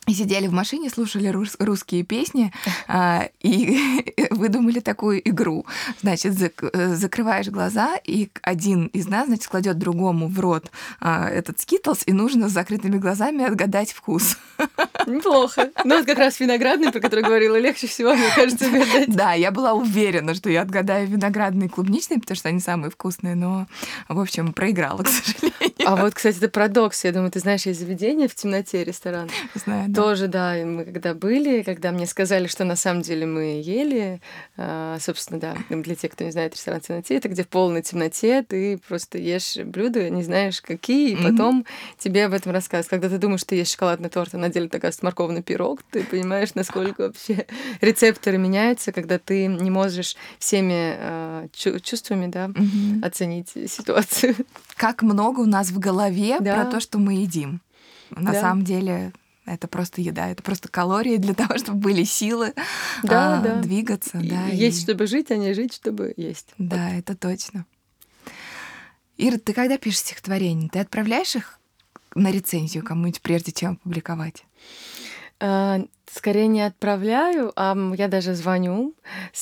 И 0.06 0.14
сидели 0.14 0.46
в 0.46 0.52
машине, 0.52 0.88
слушали 0.88 1.28
рус- 1.28 1.56
русские 1.58 2.04
песни 2.04 2.52
а, 2.88 3.28
и 3.42 4.04
выдумали 4.30 4.80
такую 4.80 5.26
игру. 5.28 5.66
Значит, 6.00 6.34
зак- 6.34 6.94
закрываешь 6.94 7.48
глаза, 7.48 7.96
и 8.04 8.28
один 8.42 8.86
из 8.86 9.08
нас, 9.08 9.26
значит, 9.26 9.48
кладет 9.48 9.78
другому 9.78 10.28
в 10.28 10.38
рот 10.38 10.70
а, 11.00 11.28
этот 11.28 11.60
скитлс, 11.60 12.02
и 12.06 12.12
нужно 12.12 12.48
с 12.48 12.52
закрытыми 12.52 12.98
глазами 12.98 13.44
отгадать 13.44 13.92
вкус. 13.92 14.38
Неплохо. 15.06 15.70
Ну, 15.84 15.96
вот 15.98 16.06
как 16.06 16.18
раз 16.18 16.38
виноградный, 16.40 16.92
про 16.92 17.00
который 17.00 17.24
говорила, 17.24 17.58
легче 17.58 17.86
всего, 17.86 18.14
мне 18.14 18.28
кажется, 18.34 18.68
угадать. 18.68 19.08
Да, 19.08 19.32
я 19.32 19.50
была 19.50 19.72
уверена, 19.72 20.34
что 20.34 20.50
я 20.50 20.62
отгадаю 20.62 21.08
виноградный 21.08 21.66
и 21.66 21.68
клубничный, 21.68 22.20
потому 22.20 22.36
что 22.36 22.48
они 22.48 22.60
самые 22.60 22.90
вкусные, 22.90 23.34
но, 23.34 23.66
в 24.08 24.20
общем, 24.20 24.52
проиграла, 24.52 25.02
к 25.02 25.08
сожалению. 25.08 25.56
А 25.84 25.96
вот, 25.96 26.14
кстати, 26.14 26.38
это 26.38 26.48
парадокс. 26.48 27.04
Я 27.04 27.12
думаю, 27.12 27.30
ты 27.30 27.40
знаешь, 27.40 27.66
есть 27.66 27.80
заведение 27.80 28.28
в 28.28 28.34
темноте, 28.34 28.82
ресторан. 28.84 29.28
Знаю, 29.54 29.88
тоже, 29.96 30.28
да, 30.28 30.54
мы 30.64 30.84
когда 30.84 31.14
были, 31.14 31.62
когда 31.62 31.92
мне 31.92 32.06
сказали, 32.06 32.46
что 32.46 32.64
на 32.64 32.76
самом 32.76 33.02
деле 33.02 33.26
мы 33.26 33.60
ели, 33.62 34.20
а, 34.56 34.98
собственно, 35.00 35.40
да, 35.40 35.56
для 35.70 35.94
тех, 35.94 36.12
кто 36.12 36.24
не 36.24 36.30
знает 36.30 36.54
ресторан 36.54 36.80
темноте, 36.80 37.16
это 37.16 37.28
где 37.28 37.42
в 37.42 37.48
полной 37.48 37.82
темноте 37.82 38.42
ты 38.42 38.78
просто 38.88 39.18
ешь 39.18 39.56
блюда, 39.56 40.08
не 40.10 40.22
знаешь 40.22 40.60
какие, 40.60 41.12
и 41.12 41.16
потом 41.16 41.60
mm-hmm. 41.60 41.94
тебе 41.98 42.26
об 42.26 42.32
этом 42.32 42.52
рассказывают. 42.52 42.90
Когда 42.90 43.08
ты 43.08 43.18
думаешь, 43.18 43.40
что 43.40 43.50
ты 43.50 43.56
ешь 43.56 43.70
шоколадный 43.70 44.08
торт, 44.08 44.34
а 44.34 44.38
на 44.38 44.48
деле 44.48 44.68
такая 44.68 44.92
морковный 45.02 45.42
пирог, 45.42 45.82
ты 45.90 46.04
понимаешь, 46.04 46.54
насколько 46.54 47.02
вообще 47.08 47.46
рецепторы 47.80 48.38
меняются, 48.38 48.92
когда 48.92 49.18
ты 49.18 49.46
не 49.46 49.70
можешь 49.70 50.16
всеми 50.38 50.96
э, 50.98 51.48
чувствами, 51.52 52.26
да, 52.26 52.46
mm-hmm. 52.46 53.04
оценить 53.04 53.50
ситуацию. 53.70 54.34
Как 54.76 55.02
много 55.02 55.40
у 55.40 55.46
нас 55.46 55.70
в 55.70 55.78
голове 55.78 56.38
да. 56.40 56.54
про 56.54 56.70
то, 56.70 56.80
что 56.80 56.98
мы 56.98 57.14
едим. 57.14 57.60
На 58.10 58.32
да. 58.32 58.40
самом 58.40 58.64
деле 58.64 59.12
это 59.46 59.68
просто 59.68 60.00
еда, 60.00 60.28
это 60.28 60.42
просто 60.42 60.68
калории 60.68 61.16
для 61.16 61.34
того, 61.34 61.56
чтобы 61.58 61.78
были 61.78 62.04
силы 62.04 62.52
да, 63.02 63.38
а, 63.38 63.40
да. 63.40 63.60
двигаться. 63.62 64.18
Да, 64.22 64.46
есть, 64.48 64.80
и... 64.80 64.82
чтобы 64.82 65.06
жить, 65.06 65.30
а 65.30 65.36
не 65.36 65.54
жить, 65.54 65.72
чтобы 65.72 66.12
есть. 66.16 66.48
Да, 66.58 66.88
вот. 66.88 66.98
это 66.98 67.16
точно. 67.16 67.64
Ира, 69.16 69.38
ты 69.38 69.54
когда 69.54 69.78
пишешь 69.78 70.00
стихотворение, 70.00 70.68
ты 70.68 70.80
отправляешь 70.80 71.36
их 71.36 71.58
на 72.14 72.30
рецензию 72.30 72.84
кому-нибудь, 72.84 73.22
прежде 73.22 73.52
чем 73.52 73.74
опубликовать? 73.74 74.44
А, 75.38 75.80
скорее 76.10 76.48
не 76.48 76.62
отправляю, 76.62 77.52
а 77.56 77.76
я 77.96 78.08
даже 78.08 78.34
звоню. 78.34 78.94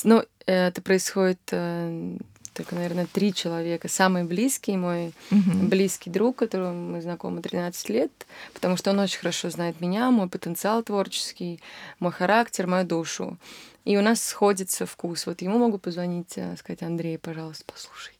Но 0.03 0.23
это 0.45 0.81
происходит 0.81 1.39
э, 1.51 2.17
только, 2.55 2.75
наверное, 2.75 3.05
три 3.05 3.33
человека. 3.33 3.87
Самый 3.87 4.23
близкий, 4.23 4.77
мой 4.77 5.13
угу. 5.29 5.67
близкий 5.67 6.09
друг, 6.09 6.37
которым 6.37 6.93
мы 6.93 7.01
знакомы 7.01 7.41
13 7.41 7.89
лет, 7.89 8.11
потому 8.53 8.77
что 8.77 8.91
он 8.91 8.99
очень 8.99 9.19
хорошо 9.19 9.49
знает 9.49 9.81
меня, 9.81 10.09
мой 10.11 10.29
потенциал 10.29 10.81
творческий, 10.81 11.59
мой 11.99 12.11
характер, 12.11 12.67
мою 12.67 12.85
душу. 12.85 13.37
И 13.83 13.97
у 13.97 14.01
нас 14.01 14.23
сходится 14.23 14.87
вкус. 14.87 15.27
Вот 15.27 15.43
ему 15.43 15.59
могу 15.59 15.77
позвонить, 15.77 16.33
э, 16.37 16.55
сказать, 16.57 16.81
Андрей, 16.81 17.19
пожалуйста, 17.19 17.65
послушай. 17.67 18.13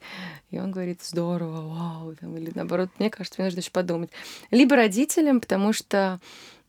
И 0.51 0.59
он 0.59 0.71
говорит, 0.71 1.01
здорово, 1.01 1.61
вау. 1.67 2.15
Там, 2.15 2.37
или 2.37 2.51
наоборот, 2.53 2.89
мне 2.99 3.09
кажется, 3.09 3.41
мне 3.41 3.47
нужно 3.47 3.61
еще 3.61 3.71
подумать. 3.71 4.11
Либо 4.51 4.75
родителям, 4.75 5.41
потому 5.41 5.73
что 5.73 6.19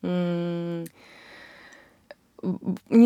не 0.02 0.87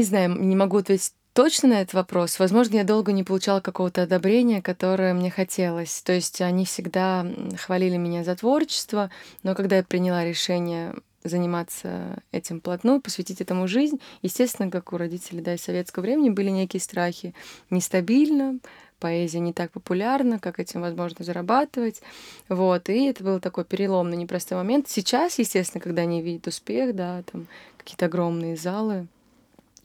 знаю, 0.03 0.41
не 0.41 0.57
могу 0.57 0.79
ответить 0.79 1.15
точно 1.33 1.69
на 1.71 1.81
этот 1.83 1.95
вопрос. 1.95 2.39
Возможно, 2.39 2.77
я 2.77 2.85
долго 2.85 3.13
не 3.13 3.25
получала 3.25 3.61
какого-то 3.61 4.03
одобрения, 4.03 4.63
которое 4.63 5.15
мне 5.15 5.31
хотелось. 5.31 6.03
То 6.03 6.13
есть 6.13 6.41
они 6.41 6.65
всегда 6.65 7.27
хвалили 7.57 7.97
меня 7.97 8.25
за 8.25 8.37
творчество, 8.37 9.11
но 9.43 9.55
когда 9.55 9.77
я 9.77 9.83
приняла 9.83 10.25
решение 10.25 10.95
заниматься 11.23 12.23
этим 12.33 12.61
плотно, 12.61 13.01
посвятить 13.01 13.41
этому 13.41 13.69
жизнь, 13.69 14.01
естественно, 14.23 14.71
как 14.71 14.93
у 14.93 14.97
родителей 14.97 15.43
да, 15.43 15.55
из 15.55 15.61
советского 15.61 16.03
времени 16.03 16.31
были 16.31 16.49
некие 16.49 16.81
страхи. 16.81 17.35
Нестабильно, 17.69 18.59
поэзия 18.99 19.41
не 19.41 19.53
так 19.53 19.71
популярна, 19.73 20.39
как 20.39 20.59
этим 20.59 20.81
возможно 20.81 21.25
зарабатывать. 21.25 22.01
Вот, 22.49 22.89
и 22.89 23.07
это 23.07 23.23
был 23.23 23.41
такой 23.41 23.65
переломный, 23.65 24.17
непростой 24.17 24.59
момент. 24.59 24.89
Сейчас, 24.89 25.39
естественно, 25.39 25.83
когда 25.83 26.03
они 26.03 26.23
видят 26.23 26.47
успех, 26.47 26.95
да, 26.95 27.23
там 27.31 27.47
какие-то 27.77 28.07
огромные 28.07 28.57
залы 28.57 29.07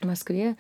в 0.01 0.05
Москве, 0.05 0.55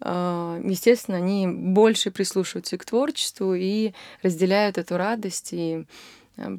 естественно, 0.00 1.16
они 1.16 1.46
больше 1.48 2.10
прислушиваются 2.10 2.78
к 2.78 2.84
творчеству 2.84 3.54
и 3.54 3.92
разделяют 4.22 4.78
эту 4.78 4.96
радость 4.96 5.48
и 5.52 5.86
а, 6.36 6.58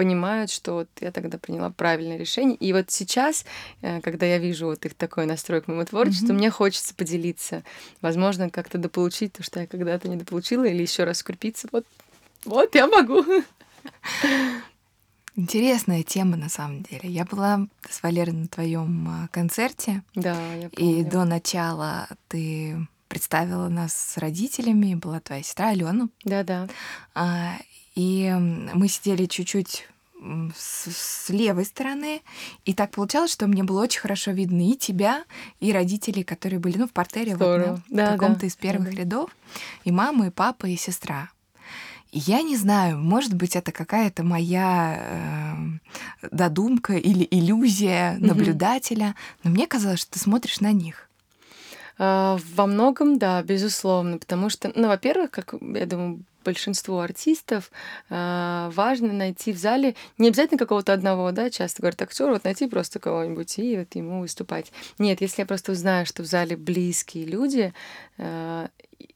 понимают, 0.00 0.50
что 0.50 0.72
вот 0.72 0.88
я 1.00 1.12
тогда 1.12 1.38
приняла 1.38 1.70
правильное 1.70 2.16
решение. 2.16 2.56
И 2.56 2.72
вот 2.72 2.90
сейчас, 2.90 3.44
э, 3.82 4.00
когда 4.00 4.24
я 4.24 4.38
вижу 4.38 4.66
вот 4.66 4.84
их 4.86 4.94
такой 4.94 5.26
настрой 5.26 5.60
к 5.60 5.68
моему 5.68 5.84
творчеству, 5.84 6.28
mm-hmm. 6.28 6.32
мне 6.32 6.50
хочется 6.50 6.94
поделиться. 6.94 7.64
Возможно, 8.00 8.48
как-то 8.48 8.78
дополучить 8.78 9.34
то, 9.34 9.42
что 9.42 9.60
я 9.60 9.66
когда-то 9.66 10.08
не 10.08 10.16
дополучила, 10.16 10.64
или 10.64 10.80
еще 10.80 11.04
раз 11.04 11.18
скрепиться. 11.18 11.68
Вот, 11.70 11.84
вот 12.44 12.74
я 12.74 12.86
могу. 12.86 13.24
Интересная 15.36 16.02
тема 16.02 16.36
на 16.36 16.48
самом 16.48 16.82
деле. 16.82 17.08
Я 17.08 17.24
была 17.24 17.66
с 17.88 18.02
Валерой 18.02 18.34
на 18.34 18.48
твоем 18.48 19.08
а, 19.08 19.28
концерте. 19.28 20.02
Да, 20.14 20.54
я 20.54 20.68
помню. 20.68 21.00
И 21.00 21.04
до 21.04 21.24
начала 21.24 22.08
ты 22.28 22.76
представила 23.08 23.68
нас 23.68 23.92
с 23.92 24.16
родителями, 24.18 24.94
была 24.94 25.20
твоя 25.20 25.42
сестра 25.42 25.68
Алена. 25.68 26.08
Да, 26.24 26.44
да. 26.44 27.58
И 27.94 28.30
мы 28.30 28.88
сидели 28.88 29.26
чуть-чуть 29.26 29.88
с, 30.54 30.90
с 30.90 31.28
левой 31.30 31.64
стороны, 31.64 32.22
и 32.64 32.74
так 32.74 32.90
получалось, 32.90 33.32
что 33.32 33.46
мне 33.46 33.64
было 33.64 33.82
очень 33.82 34.00
хорошо 34.00 34.32
видно 34.32 34.70
и 34.70 34.76
тебя, 34.76 35.24
и 35.60 35.72
родителей, 35.72 36.24
которые 36.24 36.60
были 36.60 36.78
ну, 36.78 36.86
в 36.86 36.92
портере 36.92 37.36
вот, 37.36 37.40
на, 37.40 37.82
да, 37.88 38.12
каком-то 38.12 38.40
да. 38.40 38.46
из 38.46 38.56
первых 38.56 38.90
да. 38.90 38.96
рядов, 38.96 39.30
и 39.84 39.90
мама, 39.90 40.28
и 40.28 40.30
папа, 40.30 40.66
и 40.66 40.76
сестра. 40.76 41.30
Я 42.12 42.42
не 42.42 42.56
знаю, 42.56 42.98
может 42.98 43.34
быть, 43.34 43.54
это 43.54 43.70
какая-то 43.70 44.24
моя 44.24 45.80
э, 46.22 46.28
додумка 46.30 46.94
или 46.94 47.26
иллюзия 47.30 48.16
наблюдателя, 48.18 49.14
но 49.44 49.50
мне 49.50 49.66
казалось, 49.66 50.00
что 50.00 50.12
ты 50.12 50.18
смотришь 50.18 50.60
на 50.60 50.72
них. 50.72 51.08
А, 51.98 52.38
во 52.54 52.66
многом, 52.66 53.18
да, 53.18 53.42
безусловно, 53.42 54.18
потому 54.18 54.48
что, 54.48 54.72
ну, 54.74 54.88
во-первых, 54.88 55.30
как 55.30 55.54
я 55.60 55.86
думаю, 55.86 56.24
большинству 56.44 56.98
артистов 56.98 57.70
э, 58.08 58.70
важно 58.72 59.12
найти 59.12 59.52
в 59.52 59.58
зале 59.58 59.94
не 60.16 60.28
обязательно 60.28 60.58
какого-то 60.58 60.94
одного, 60.94 61.30
да, 61.32 61.50
часто 61.50 61.82
говорят 61.82 62.00
актер, 62.00 62.30
вот 62.30 62.44
найти 62.44 62.66
просто 62.66 62.98
кого-нибудь 62.98 63.58
и 63.58 63.76
вот 63.76 63.94
ему 63.94 64.20
выступать. 64.20 64.72
Нет, 64.98 65.20
если 65.20 65.42
я 65.42 65.46
просто 65.46 65.72
узнаю, 65.72 66.06
что 66.06 66.22
в 66.22 66.26
зале 66.26 66.56
близкие 66.56 67.26
люди, 67.26 67.74
э, 68.16 68.68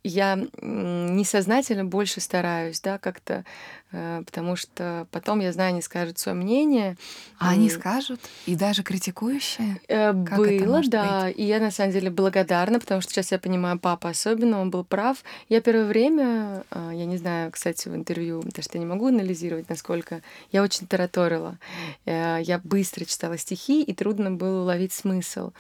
я 0.02 0.38
несознательно 0.60 1.84
больше 1.84 2.20
стараюсь, 2.20 2.80
да, 2.80 2.98
как-то, 2.98 3.44
э, 3.92 4.22
потому 4.26 4.54
что 4.54 5.06
потом, 5.10 5.40
я 5.40 5.52
знаю, 5.52 5.70
они 5.70 5.82
скажут 5.82 6.18
свое 6.18 6.36
мнение. 6.36 6.96
А 7.38 7.50
они 7.50 7.70
скажут? 7.70 8.20
И 8.46 8.54
даже 8.54 8.82
критикующие? 8.82 9.80
Э, 9.88 10.12
как 10.12 10.38
Было, 10.38 10.82
да. 10.86 11.24
Быть? 11.24 11.38
И 11.38 11.44
я, 11.44 11.58
на 11.58 11.70
самом 11.70 11.92
деле, 11.92 12.10
благодарна, 12.10 12.80
потому 12.80 13.00
что 13.00 13.12
сейчас 13.12 13.32
я 13.32 13.38
понимаю, 13.38 13.78
папа 13.78 14.10
особенно, 14.10 14.60
он 14.60 14.70
был 14.70 14.84
прав. 14.84 15.24
Я 15.48 15.60
первое 15.60 15.86
время, 15.86 16.64
а, 16.70 16.92
я 16.92 17.06
не 17.06 17.16
знаю, 17.16 17.50
кстати, 17.50 17.88
в 17.88 17.94
интервью, 17.94 18.42
потому 18.42 18.62
что 18.62 18.78
я 18.78 18.80
не 18.80 18.86
могу 18.86 19.08
анализировать, 19.08 19.68
насколько 19.68 20.20
я 20.52 20.62
очень 20.62 20.86
тараторила. 20.86 21.58
Э, 22.04 22.38
я 22.42 22.60
быстро 22.62 23.04
читала 23.04 23.38
стихи, 23.38 23.82
и 23.82 23.94
трудно 23.94 24.30
было 24.30 24.62
уловить 24.62 24.92
смысл 24.92 25.52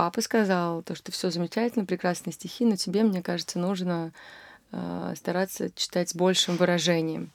папа 0.00 0.22
сказал, 0.22 0.80
то, 0.80 0.94
что 0.94 1.12
все 1.12 1.30
замечательно, 1.30 1.84
прекрасные 1.84 2.32
стихи, 2.32 2.64
но 2.64 2.74
тебе, 2.76 3.02
мне 3.02 3.20
кажется, 3.20 3.58
нужно 3.58 4.12
э, 4.72 5.12
стараться 5.14 5.70
читать 5.76 6.08
с 6.08 6.14
большим 6.14 6.56
выражением. 6.56 7.30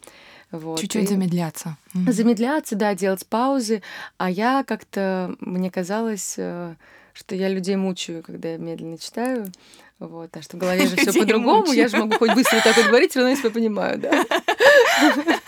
Вот. 0.50 0.80
Чуть-чуть 0.80 1.04
и 1.04 1.06
замедляться. 1.06 1.78
Замедляться, 1.94 2.76
да, 2.76 2.96
делать 2.96 3.24
паузы. 3.28 3.84
А 4.18 4.32
я 4.32 4.64
как-то, 4.64 5.36
мне 5.42 5.70
казалось, 5.70 6.40
э, 6.40 6.74
что 7.14 7.36
я 7.36 7.50
людей 7.50 7.76
мучаю, 7.76 8.24
когда 8.24 8.54
я 8.54 8.58
медленно 8.58 8.98
читаю. 8.98 9.52
Вот, 10.00 10.36
а 10.36 10.42
что 10.42 10.58
в 10.58 10.60
голове 10.60 10.88
же 10.88 10.96
все 10.98 11.14
по-другому. 11.14 11.72
Я 11.72 11.88
же 11.88 11.98
могу 11.98 12.18
хоть 12.18 12.34
быстро 12.34 12.62
так 12.62 12.76
вот 12.78 12.88
говорить, 12.88 13.12
все 13.12 13.20
равно 13.20 13.36
я 13.36 13.38
себя 13.38 13.52
понимаю, 13.52 14.00
да. 14.00 14.26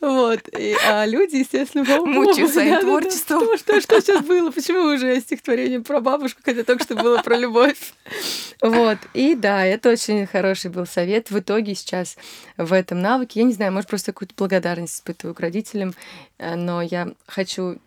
Вот. 0.00 0.40
И, 0.56 0.76
а 0.86 1.06
люди, 1.06 1.36
естественно, 1.36 1.84
Мучаются 1.84 2.54
своим 2.54 2.80
творчеством. 2.80 3.56
Что, 3.56 3.58
что, 3.58 3.80
что 3.80 4.00
сейчас 4.00 4.24
было? 4.24 4.50
Почему 4.50 4.94
уже 4.94 5.18
стихотворение 5.20 5.80
про 5.80 6.00
бабушку, 6.00 6.40
хотя 6.44 6.64
только 6.64 6.84
что 6.84 6.94
было 6.94 7.22
про 7.22 7.36
любовь? 7.36 7.94
Вот. 8.60 8.98
И 9.14 9.34
да, 9.34 9.64
это 9.64 9.90
очень 9.90 10.26
хороший 10.26 10.70
был 10.70 10.86
совет. 10.86 11.30
В 11.30 11.38
итоге 11.38 11.74
сейчас 11.74 12.16
в 12.56 12.72
этом 12.72 13.00
навыке, 13.00 13.40
я 13.40 13.46
не 13.46 13.52
знаю, 13.52 13.72
может, 13.72 13.88
просто 13.88 14.12
какую-то 14.12 14.34
благодарность 14.36 14.96
испытываю 14.96 15.34
к 15.34 15.40
родителям, 15.40 15.94
э, 16.38 16.54
но 16.56 16.82
я 16.82 17.12
хочу 17.26 17.78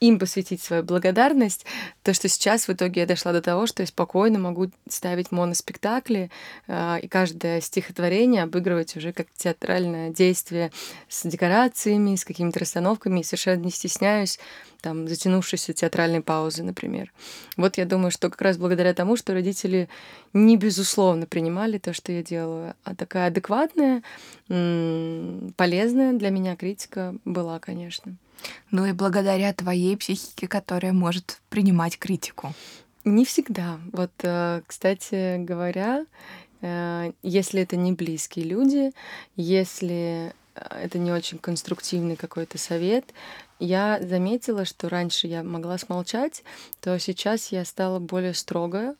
им 0.00 0.18
посвятить 0.18 0.62
свою 0.62 0.82
благодарность, 0.82 1.66
то, 2.02 2.14
что 2.14 2.28
сейчас 2.28 2.66
в 2.66 2.72
итоге 2.72 3.02
я 3.02 3.06
дошла 3.06 3.32
до 3.32 3.42
того, 3.42 3.66
что 3.66 3.82
я 3.82 3.86
спокойно 3.86 4.38
могу 4.38 4.70
ставить 4.88 5.30
моноспектакли, 5.30 6.30
э, 6.66 7.00
и 7.02 7.08
каждое 7.08 7.60
стихотворение 7.60 8.42
обыгрывать 8.42 8.96
уже 8.96 9.12
как 9.12 9.26
театральное 9.36 10.10
действие 10.10 10.72
с 11.08 11.28
декорациями, 11.28 12.16
с 12.16 12.24
какими-то 12.24 12.60
расстановками, 12.60 13.20
и 13.20 13.24
совершенно 13.24 13.64
не 13.64 13.70
стесняюсь 13.70 14.38
там 14.80 15.06
затянувшейся 15.06 15.74
театральной 15.74 16.22
паузы, 16.22 16.62
например. 16.62 17.12
Вот 17.58 17.76
я 17.76 17.84
думаю, 17.84 18.10
что 18.10 18.30
как 18.30 18.40
раз 18.40 18.56
благодаря 18.56 18.94
тому, 18.94 19.16
что 19.16 19.34
родители 19.34 19.90
не 20.32 20.56
безусловно 20.56 21.26
принимали 21.26 21.76
то, 21.76 21.92
что 21.92 22.12
я 22.12 22.22
делаю, 22.22 22.74
а 22.84 22.94
такая 22.94 23.26
адекватная, 23.28 24.02
полезная 24.48 26.12
для 26.14 26.30
меня 26.30 26.56
критика 26.56 27.14
была, 27.26 27.58
конечно. 27.58 28.16
Ну 28.70 28.86
и 28.86 28.92
благодаря 28.92 29.52
твоей 29.52 29.96
психике, 29.96 30.48
которая 30.48 30.92
может 30.92 31.40
принимать 31.48 31.98
критику. 31.98 32.52
Не 33.04 33.24
всегда. 33.24 33.80
Вот, 33.92 34.10
э, 34.22 34.62
кстати 34.66 35.38
говоря, 35.38 36.04
э, 36.60 37.12
если 37.22 37.62
это 37.62 37.76
не 37.76 37.92
близкие 37.92 38.44
люди, 38.44 38.92
если 39.36 40.34
э, 40.54 40.60
это 40.82 40.98
не 40.98 41.10
очень 41.10 41.38
конструктивный 41.38 42.16
какой-то 42.16 42.58
совет, 42.58 43.06
я 43.58 43.98
заметила, 44.02 44.64
что 44.64 44.88
раньше 44.88 45.26
я 45.26 45.42
могла 45.42 45.78
смолчать, 45.78 46.42
то 46.80 46.98
сейчас 46.98 47.52
я 47.52 47.64
стала 47.64 47.98
более 47.98 48.34
строгая 48.34 48.94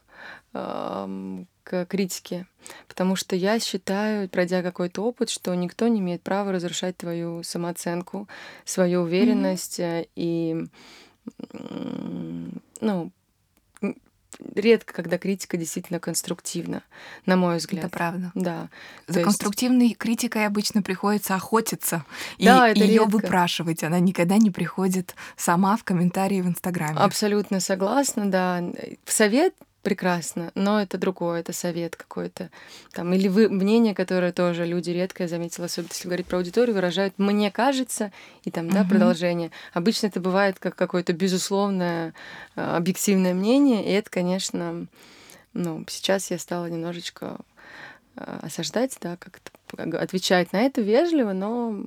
к 1.71 1.87
критике, 1.87 2.47
потому 2.89 3.15
что 3.15 3.37
я 3.37 3.61
считаю, 3.61 4.29
пройдя 4.29 4.61
какой-то 4.63 5.03
опыт, 5.03 5.31
что 5.31 5.55
никто 5.55 5.87
не 5.87 6.01
имеет 6.01 6.21
права 6.21 6.51
разрушать 6.51 6.97
твою 6.97 7.45
самооценку, 7.45 8.29
свою 8.65 9.03
уверенность 9.03 9.79
mm-hmm. 9.79 10.09
и 10.17 10.67
ну 12.81 13.13
редко, 14.57 14.93
когда 14.93 15.17
критика 15.17 15.57
действительно 15.57 16.01
конструктивна, 16.01 16.83
на 17.25 17.37
мой 17.37 17.59
взгляд. 17.59 17.85
Это 17.85 17.97
правда. 17.97 18.33
Да. 18.35 18.69
За 19.07 19.21
То 19.21 19.25
конструктивной 19.25 19.89
есть... 19.89 19.99
критикой 19.99 20.47
обычно 20.47 20.83
приходится 20.83 21.37
охотиться 21.37 22.05
да, 22.39 22.71
и 22.71 22.81
ее 22.81 23.05
выпрашивать. 23.05 23.85
Она 23.85 24.01
никогда 24.01 24.39
не 24.39 24.51
приходит 24.51 25.15
сама 25.37 25.77
в 25.77 25.85
комментарии 25.85 26.41
в 26.41 26.49
Инстаграме. 26.49 26.99
Абсолютно 26.99 27.61
согласна, 27.61 28.29
да. 28.29 28.65
В 29.05 29.13
совет 29.13 29.55
прекрасно, 29.83 30.53
но 30.55 30.81
это 30.81 30.99
другое, 30.99 31.40
это 31.40 31.53
совет 31.53 31.97
какой-то. 31.97 32.51
Там, 32.93 33.12
или 33.12 33.29
вы, 33.29 33.49
мнение, 33.49 33.95
которое 33.95 34.33
тоже 34.33 34.66
люди 34.66 34.90
редко, 34.90 35.25
я 35.25 35.29
заметила, 35.29 35.66
особенно 35.66 35.90
если 35.93 36.09
говорить 36.09 36.27
про 36.27 36.38
аудиторию, 36.38 36.75
выражают 36.75 37.14
«мне 37.19 37.51
кажется» 37.51 38.12
и 38.45 38.51
там, 38.51 38.69
да, 38.69 38.85
продолжение. 38.85 39.51
Обычно 39.73 40.09
это 40.09 40.21
бывает 40.21 40.59
как 40.59 40.77
какое-то 40.77 41.12
безусловное 41.12 42.14
а, 42.57 42.77
объективное 42.77 43.35
мнение, 43.35 43.85
и 43.85 43.90
это, 43.93 44.11
конечно, 44.11 44.87
ну, 45.53 45.85
сейчас 45.88 46.31
я 46.31 46.38
стала 46.38 46.66
немножечко 46.66 47.38
а, 48.16 48.40
осаждать, 48.43 48.97
да, 49.01 49.16
как-то 49.16 49.51
отвечать 49.99 50.53
на 50.53 50.62
это 50.62 50.83
вежливо, 50.83 51.33
но 51.33 51.83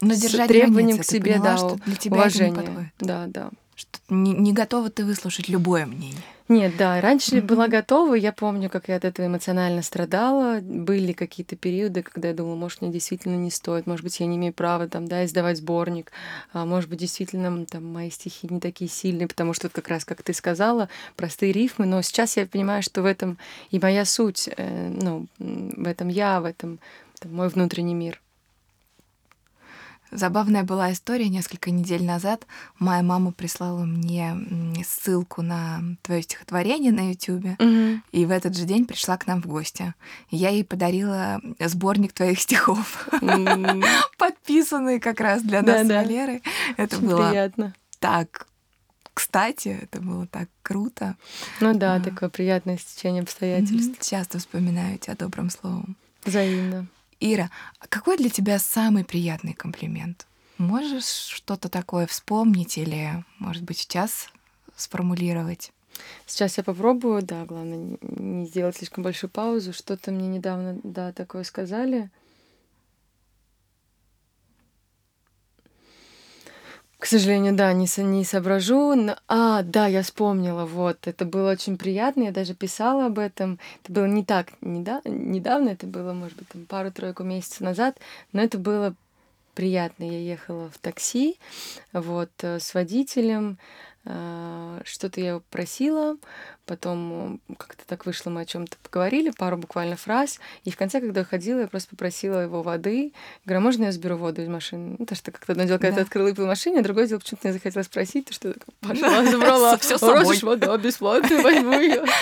но 0.00 0.14
держать 0.14 0.46
с 0.46 0.48
требованием 0.48 0.96
границы, 0.96 1.02
к 1.02 1.04
себе, 1.04 1.34
поняла, 1.34 1.44
да, 1.44 1.56
что 1.56 1.76
для 1.84 1.96
тебя 1.96 2.16
уважение. 2.16 2.92
Да, 2.98 3.26
да. 3.26 3.50
Что 3.74 3.98
не, 4.08 4.32
не 4.32 4.52
готова 4.52 4.90
ты 4.90 5.04
выслушать 5.04 5.48
любое 5.48 5.86
мнение. 5.86 6.22
Нет, 6.46 6.76
да, 6.76 7.00
раньше 7.00 7.36
mm-hmm. 7.36 7.46
была 7.46 7.68
готова. 7.68 8.14
Я 8.14 8.30
помню, 8.30 8.68
как 8.68 8.88
я 8.88 8.96
от 8.96 9.06
этого 9.06 9.26
эмоционально 9.26 9.80
страдала. 9.80 10.60
Были 10.60 11.12
какие-то 11.12 11.56
периоды, 11.56 12.02
когда 12.02 12.28
я 12.28 12.34
думала, 12.34 12.54
может, 12.54 12.82
мне 12.82 12.92
действительно 12.92 13.36
не 13.36 13.50
стоит, 13.50 13.86
может 13.86 14.04
быть, 14.04 14.20
я 14.20 14.26
не 14.26 14.36
имею 14.36 14.52
права 14.52 14.86
там, 14.86 15.08
да, 15.08 15.24
издавать 15.24 15.56
сборник, 15.56 16.12
а 16.52 16.66
может 16.66 16.90
быть, 16.90 16.98
действительно 16.98 17.64
там 17.64 17.90
мои 17.90 18.10
стихи 18.10 18.46
не 18.50 18.60
такие 18.60 18.90
сильные, 18.90 19.26
потому 19.26 19.54
что 19.54 19.70
как 19.70 19.88
раз, 19.88 20.04
как 20.04 20.22
ты 20.22 20.34
сказала, 20.34 20.90
простые 21.16 21.52
рифмы. 21.52 21.86
Но 21.86 22.02
сейчас 22.02 22.36
я 22.36 22.46
понимаю, 22.46 22.82
что 22.82 23.00
в 23.00 23.06
этом 23.06 23.38
и 23.70 23.78
моя 23.78 24.04
суть, 24.04 24.50
э, 24.54 24.88
ну, 24.90 25.26
в 25.38 25.86
этом 25.86 26.08
я, 26.08 26.42
в 26.42 26.44
этом 26.44 26.78
там, 27.20 27.34
мой 27.34 27.48
внутренний 27.48 27.94
мир. 27.94 28.20
Забавная 30.14 30.62
была 30.62 30.92
история 30.92 31.28
несколько 31.28 31.72
недель 31.72 32.04
назад. 32.04 32.46
Моя 32.78 33.02
мама 33.02 33.32
прислала 33.32 33.84
мне 33.84 34.36
ссылку 34.86 35.42
на 35.42 35.82
твое 36.02 36.22
стихотворение 36.22 36.92
на 36.92 37.10
YouTube, 37.10 37.46
угу. 37.58 38.00
и 38.12 38.24
в 38.24 38.30
этот 38.30 38.56
же 38.56 38.64
день 38.64 38.86
пришла 38.86 39.16
к 39.16 39.26
нам 39.26 39.42
в 39.42 39.46
гости. 39.46 39.92
Я 40.30 40.50
ей 40.50 40.64
подарила 40.64 41.40
сборник 41.58 42.12
твоих 42.12 42.40
стихов, 42.40 43.08
подписанный 44.18 45.00
как 45.00 45.20
раз 45.20 45.42
для 45.42 45.62
нас 45.62 45.84
с 45.84 45.90
Валерой. 45.90 46.42
Это 46.76 46.98
было 46.98 47.30
приятно. 47.30 47.74
Так 47.98 48.46
кстати, 49.14 49.78
это 49.82 50.00
было 50.00 50.26
так 50.26 50.48
круто. 50.62 51.16
Ну 51.60 51.72
да, 51.72 51.94
а. 51.94 52.00
такое 52.00 52.28
приятное 52.28 52.78
стечение 52.78 53.22
обстоятельств. 53.22 53.96
Часто 54.00 54.38
вспоминаю 54.38 54.98
тебя 54.98 55.14
добрым 55.14 55.50
словом. 55.50 55.96
Взаимно. 56.24 56.88
Ира, 57.26 57.50
а 57.78 57.86
какой 57.88 58.18
для 58.18 58.28
тебя 58.28 58.58
самый 58.58 59.02
приятный 59.02 59.54
комплимент? 59.54 60.26
Можешь 60.58 61.06
что-то 61.06 61.70
такое 61.70 62.06
вспомнить 62.06 62.76
или, 62.76 63.24
может 63.38 63.62
быть, 63.62 63.78
сейчас 63.78 64.28
сформулировать? 64.76 65.72
Сейчас 66.26 66.58
я 66.58 66.64
попробую, 66.64 67.22
да, 67.22 67.46
главное 67.46 67.96
не 68.02 68.44
сделать 68.44 68.76
слишком 68.76 69.04
большую 69.04 69.30
паузу. 69.30 69.72
Что-то 69.72 70.10
мне 70.10 70.28
недавно, 70.28 70.78
да, 70.82 71.12
такое 71.12 71.44
сказали. 71.44 72.10
К 77.04 77.06
сожалению, 77.06 77.54
да, 77.54 77.70
не, 77.74 77.86
не 78.02 78.24
соображу. 78.24 78.94
Но... 78.94 79.18
А, 79.28 79.62
да, 79.62 79.86
я 79.86 80.02
вспомнила, 80.02 80.64
вот. 80.64 81.06
Это 81.06 81.26
было 81.26 81.50
очень 81.50 81.76
приятно, 81.76 82.22
я 82.22 82.32
даже 82.32 82.54
писала 82.54 83.04
об 83.04 83.18
этом. 83.18 83.58
Это 83.82 83.92
было 83.92 84.06
не 84.06 84.24
так 84.24 84.46
неда... 84.62 85.02
недавно, 85.04 85.68
это 85.68 85.86
было, 85.86 86.14
может 86.14 86.38
быть, 86.38 86.48
там 86.48 86.64
пару-тройку 86.64 87.22
месяцев 87.22 87.60
назад, 87.60 87.98
но 88.32 88.40
это 88.40 88.56
было 88.56 88.94
приятно. 89.52 90.04
Я 90.04 90.18
ехала 90.18 90.70
в 90.70 90.78
такси, 90.78 91.36
вот, 91.92 92.30
э, 92.40 92.58
с 92.58 92.72
водителем, 92.72 93.58
что-то 94.04 95.20
я 95.20 95.28
его 95.30 95.42
просила, 95.50 96.16
потом 96.66 97.40
как-то 97.58 97.86
так 97.86 98.06
вышло, 98.06 98.30
мы 98.30 98.42
о 98.42 98.44
чем-то 98.44 98.76
поговорили, 98.82 99.30
пару 99.30 99.56
буквально 99.56 99.96
фраз, 99.96 100.40
и 100.64 100.70
в 100.70 100.76
конце, 100.76 101.00
когда 101.00 101.22
уходила, 101.22 101.60
я 101.60 101.66
просто 101.66 101.90
попросила 101.90 102.40
его 102.40 102.62
воды, 102.62 103.12
говорю, 103.44 103.60
«А 103.60 103.62
можно 103.62 103.84
я 103.84 103.92
заберу 103.92 104.16
воду 104.16 104.42
из 104.42 104.48
машины? 104.48 104.96
Ну, 104.98 105.06
то, 105.06 105.14
что 105.14 105.30
как-то 105.30 105.52
одно 105.52 105.64
дело, 105.64 105.78
когда 105.78 105.92
да. 105.92 105.96
ты 105.96 106.02
открыла 106.02 106.28
и 106.28 106.34
пил 106.34 106.46
машине, 106.46 106.80
а 106.80 106.82
другое 106.82 107.06
дело, 107.06 107.18
почему-то 107.18 107.48
мне 107.48 107.54
захотелось 107.54 107.86
спросить, 107.86 108.26
то, 108.26 108.34
что 108.34 108.54
пошла, 108.80 109.24
забрала, 109.24 109.76
все 109.80 109.96
собой. 109.96 110.38
вода 110.42 110.76
бесплатно, 110.76 111.42
возьму 111.42 111.78
ее. 111.78 112.04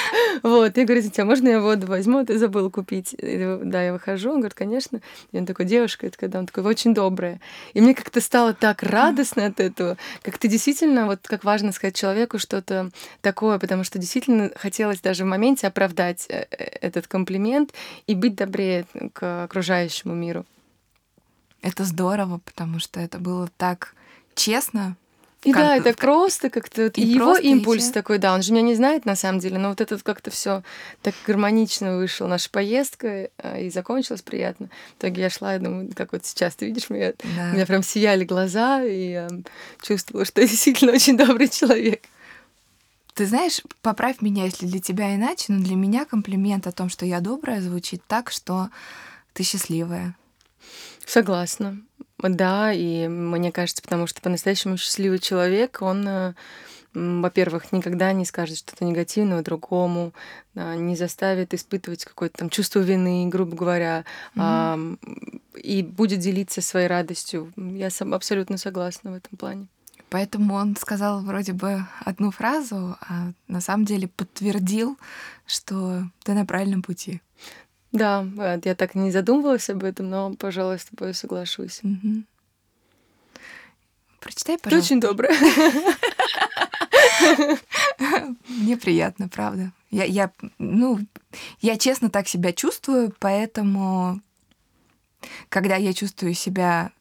Вот, 0.42 0.76
я 0.76 0.84
говорю, 0.84 1.00
извините, 1.00 1.22
а 1.22 1.24
можно 1.24 1.48
я 1.48 1.60
воду 1.60 1.86
возьму, 1.86 2.18
а 2.18 2.24
ты 2.24 2.38
забыла 2.38 2.68
купить? 2.68 3.14
Да, 3.18 3.82
я 3.82 3.92
выхожу, 3.92 4.30
он 4.30 4.36
говорит, 4.38 4.54
конечно. 4.54 5.00
И 5.30 5.38
он 5.38 5.46
такой, 5.46 5.66
девушка, 5.66 6.06
это 6.06 6.18
когда 6.18 6.38
он 6.38 6.46
такой, 6.46 6.62
вы 6.64 6.70
очень 6.70 6.94
добрая. 6.94 7.40
И 7.74 7.80
мне 7.80 7.94
как-то 7.94 8.20
стало 8.20 8.54
так 8.54 8.82
радостно 8.82 9.46
от 9.46 9.60
этого, 9.60 9.96
как 10.22 10.38
ты 10.38 10.48
действительно, 10.48 11.06
вот 11.06 11.20
как 11.24 11.44
важно 11.44 11.71
сказать 11.72 11.96
человеку 11.96 12.38
что-то 12.38 12.90
такое, 13.20 13.58
потому 13.58 13.84
что 13.84 13.98
действительно 13.98 14.50
хотелось 14.56 15.00
даже 15.00 15.24
в 15.24 15.28
моменте 15.28 15.66
оправдать 15.66 16.26
э, 16.28 16.46
э, 16.50 16.56
этот 16.80 17.06
комплимент 17.06 17.72
и 18.06 18.14
быть 18.14 18.34
добрее 18.34 18.86
к 19.12 19.44
окружающему 19.44 20.14
миру. 20.14 20.44
Это 21.60 21.84
здорово, 21.84 22.40
потому 22.44 22.78
что 22.78 23.00
это 23.00 23.18
было 23.18 23.48
так 23.56 23.94
честно, 24.34 24.96
и 25.44 25.52
как, 25.52 25.62
да, 25.62 25.76
это 25.76 25.92
просто 25.94 26.50
как-то 26.50 26.84
вот 26.84 26.98
и 26.98 27.02
его 27.02 27.36
импульс 27.36 27.90
и 27.90 27.92
такой, 27.92 28.18
да, 28.18 28.32
он 28.32 28.42
же 28.42 28.52
меня 28.52 28.62
не 28.62 28.74
знает 28.76 29.04
на 29.04 29.16
самом 29.16 29.40
деле, 29.40 29.58
но 29.58 29.70
вот 29.70 29.80
это 29.80 29.98
как-то 29.98 30.30
все 30.30 30.62
так 31.02 31.14
гармонично 31.26 31.96
вышло. 31.96 32.28
Наша 32.28 32.48
поездка 32.48 33.28
э, 33.38 33.64
и 33.64 33.70
закончилась 33.70 34.22
приятно. 34.22 34.68
В 34.96 35.00
итоге 35.00 35.22
я 35.22 35.30
шла, 35.30 35.56
и 35.56 35.58
думаю, 35.58 35.90
как 35.94 36.12
вот 36.12 36.24
сейчас 36.24 36.54
ты 36.54 36.66
видишь 36.66 36.90
меня, 36.90 37.14
да. 37.36 37.50
у 37.50 37.54
меня 37.54 37.66
прям 37.66 37.82
сияли 37.82 38.24
глаза, 38.24 38.84
и 38.84 39.10
я 39.12 39.28
чувствовала, 39.82 40.24
что 40.24 40.40
я 40.40 40.46
действительно 40.48 40.92
очень 40.92 41.16
добрый 41.16 41.48
человек. 41.48 42.02
Ты 43.14 43.26
знаешь, 43.26 43.60
поправь 43.82 44.22
меня, 44.22 44.44
если 44.44 44.66
для 44.66 44.80
тебя 44.80 45.14
иначе, 45.14 45.52
но 45.52 45.62
для 45.62 45.74
меня 45.74 46.04
комплимент 46.04 46.66
о 46.68 46.72
том, 46.72 46.88
что 46.88 47.04
я 47.04 47.20
добрая, 47.20 47.60
звучит 47.60 48.02
так, 48.06 48.30
что 48.30 48.70
ты 49.34 49.42
счастливая. 49.42 50.14
Согласна. 51.06 51.80
Да, 52.18 52.72
и 52.72 53.08
мне 53.08 53.50
кажется, 53.50 53.82
потому 53.82 54.06
что 54.06 54.20
по-настоящему 54.20 54.76
счастливый 54.76 55.18
человек, 55.18 55.82
он 55.82 56.06
э, 56.06 56.34
во-первых, 56.94 57.72
никогда 57.72 58.12
не 58.12 58.24
скажет 58.24 58.58
что-то 58.58 58.84
негативного 58.84 59.42
другому, 59.42 60.12
не 60.54 60.94
заставит 60.94 61.54
испытывать 61.54 62.04
какое-то 62.04 62.38
там 62.38 62.50
чувство 62.50 62.80
вины, 62.80 63.28
грубо 63.28 63.56
говоря, 63.56 64.04
mm-hmm. 64.34 64.98
и 65.56 65.82
будет 65.82 66.20
делиться 66.20 66.60
своей 66.60 66.88
радостью. 66.88 67.52
Я 67.56 67.88
сам 67.90 68.12
абсолютно 68.12 68.58
согласна 68.58 69.12
в 69.12 69.14
этом 69.14 69.38
плане. 69.38 69.66
Поэтому 70.10 70.54
он 70.54 70.76
сказал 70.76 71.22
вроде 71.22 71.54
бы 71.54 71.86
одну 72.04 72.30
фразу, 72.30 72.96
а 73.00 73.32
на 73.48 73.62
самом 73.62 73.86
деле 73.86 74.08
подтвердил, 74.08 74.98
что 75.46 76.02
ты 76.22 76.34
на 76.34 76.44
правильном 76.44 76.82
пути. 76.82 77.22
Да, 77.92 78.26
я 78.64 78.74
так 78.74 78.94
не 78.94 79.10
задумывалась 79.10 79.68
об 79.68 79.84
этом, 79.84 80.08
но, 80.08 80.34
пожалуй, 80.34 80.78
с 80.78 80.84
тобой 80.86 81.14
соглашусь. 81.14 81.80
Угу. 81.82 82.24
Прочитай, 84.20 84.58
пожалуйста. 84.58 84.70
Ты 84.70 84.94
очень 84.94 85.00
добрая. 85.00 85.36
Мне 88.48 88.76
приятно, 88.76 89.28
правда. 89.28 89.72
Я, 89.90 90.04
я, 90.04 90.30
ну, 90.58 91.00
я 91.60 91.76
честно 91.76 92.08
так 92.08 92.28
себя 92.28 92.52
чувствую, 92.52 93.14
поэтому, 93.18 94.20
когда 95.48 95.76
я 95.76 95.92
чувствую 95.92 96.34
себя 96.34 96.92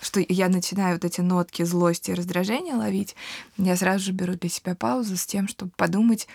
что 0.00 0.20
я 0.28 0.48
начинаю 0.48 0.94
вот 0.94 1.04
эти 1.04 1.20
нотки 1.20 1.62
злости 1.62 2.10
и 2.10 2.14
раздражения 2.14 2.74
ловить, 2.74 3.14
я 3.56 3.76
сразу 3.76 4.06
же 4.06 4.12
беру 4.12 4.34
для 4.34 4.50
себя 4.50 4.74
паузу 4.74 5.16
с 5.16 5.26
тем, 5.26 5.46
чтобы 5.46 5.70
подумать, 5.76 6.26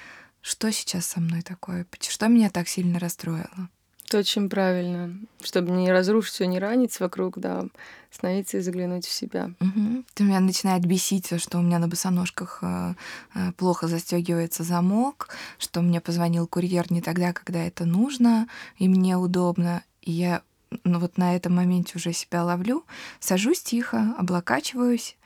что 0.42 0.72
сейчас 0.72 1.06
со 1.06 1.20
мной 1.20 1.42
такое, 1.42 1.86
что 2.00 2.28
меня 2.28 2.50
так 2.50 2.68
сильно 2.68 3.00
расстроило. 3.00 3.70
Это 4.08 4.20
очень 4.20 4.50
правильно. 4.50 5.18
Чтобы 5.44 5.72
не 5.72 5.92
разрушить 5.92 6.34
все, 6.34 6.48
не 6.48 6.60
ранить 6.60 6.98
вокруг, 7.02 7.38
да, 7.40 7.66
остановиться 8.10 8.58
и 8.58 8.62
заглянуть 8.62 9.06
в 9.06 9.12
себя. 9.12 9.52
Угу. 9.60 10.04
То 10.14 10.24
меня 10.24 10.40
начинает 10.40 10.86
бесить, 10.86 11.38
что 11.42 11.58
у 11.58 11.62
меня 11.62 11.78
на 11.78 11.90
босоножках 11.90 12.60
э, 12.62 12.94
э, 13.36 13.52
плохо 13.58 13.90
застегивается 13.90 14.64
замок, 14.64 15.28
что 15.58 15.82
мне 15.82 16.00
позвонил 16.00 16.48
курьер 16.48 16.90
не 16.90 17.02
тогда, 17.02 17.34
когда 17.34 17.60
это 17.60 17.84
нужно, 17.84 18.48
и 18.78 18.88
мне 18.88 19.18
удобно. 19.18 19.84
И 20.02 20.14
я 20.14 20.42
ну, 20.86 21.00
вот 21.00 21.18
на 21.18 21.36
этом 21.36 21.56
моменте 21.56 21.94
уже 21.96 22.14
себя 22.14 22.44
ловлю, 22.44 22.86
сажусь 23.20 23.62
тихо, 23.62 24.16
облокачиваюсь, 24.18 25.18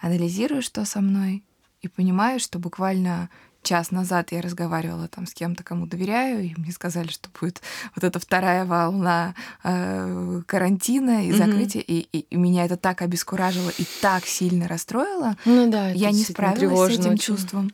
анализирую, 0.00 0.62
что 0.62 0.84
со 0.84 1.00
мной, 1.00 1.42
и 1.82 1.88
понимаю, 1.88 2.38
что 2.38 2.58
буквально 2.58 3.28
час 3.62 3.90
назад 3.90 4.32
я 4.32 4.40
разговаривала 4.40 5.08
там 5.08 5.26
с 5.26 5.34
кем-то, 5.34 5.62
кому 5.62 5.86
доверяю, 5.86 6.44
и 6.44 6.54
мне 6.56 6.72
сказали, 6.72 7.08
что 7.08 7.28
будет 7.40 7.60
вот 7.94 8.04
эта 8.04 8.18
вторая 8.18 8.64
волна 8.64 9.34
э, 9.62 10.42
карантина 10.46 11.26
и 11.26 11.32
закрытия, 11.32 11.82
mm-hmm. 11.82 12.08
и, 12.12 12.26
и, 12.30 12.36
меня 12.36 12.64
это 12.64 12.76
так 12.76 13.02
обескуражило 13.02 13.70
и 13.76 13.84
так 14.00 14.26
сильно 14.26 14.68
расстроило. 14.68 15.36
Ну 15.44 15.70
да, 15.70 15.90
я 15.90 16.10
не 16.10 16.24
справилась 16.24 16.94
с 16.94 16.98
этим 16.98 17.12
очень. 17.12 17.18
чувством. 17.18 17.72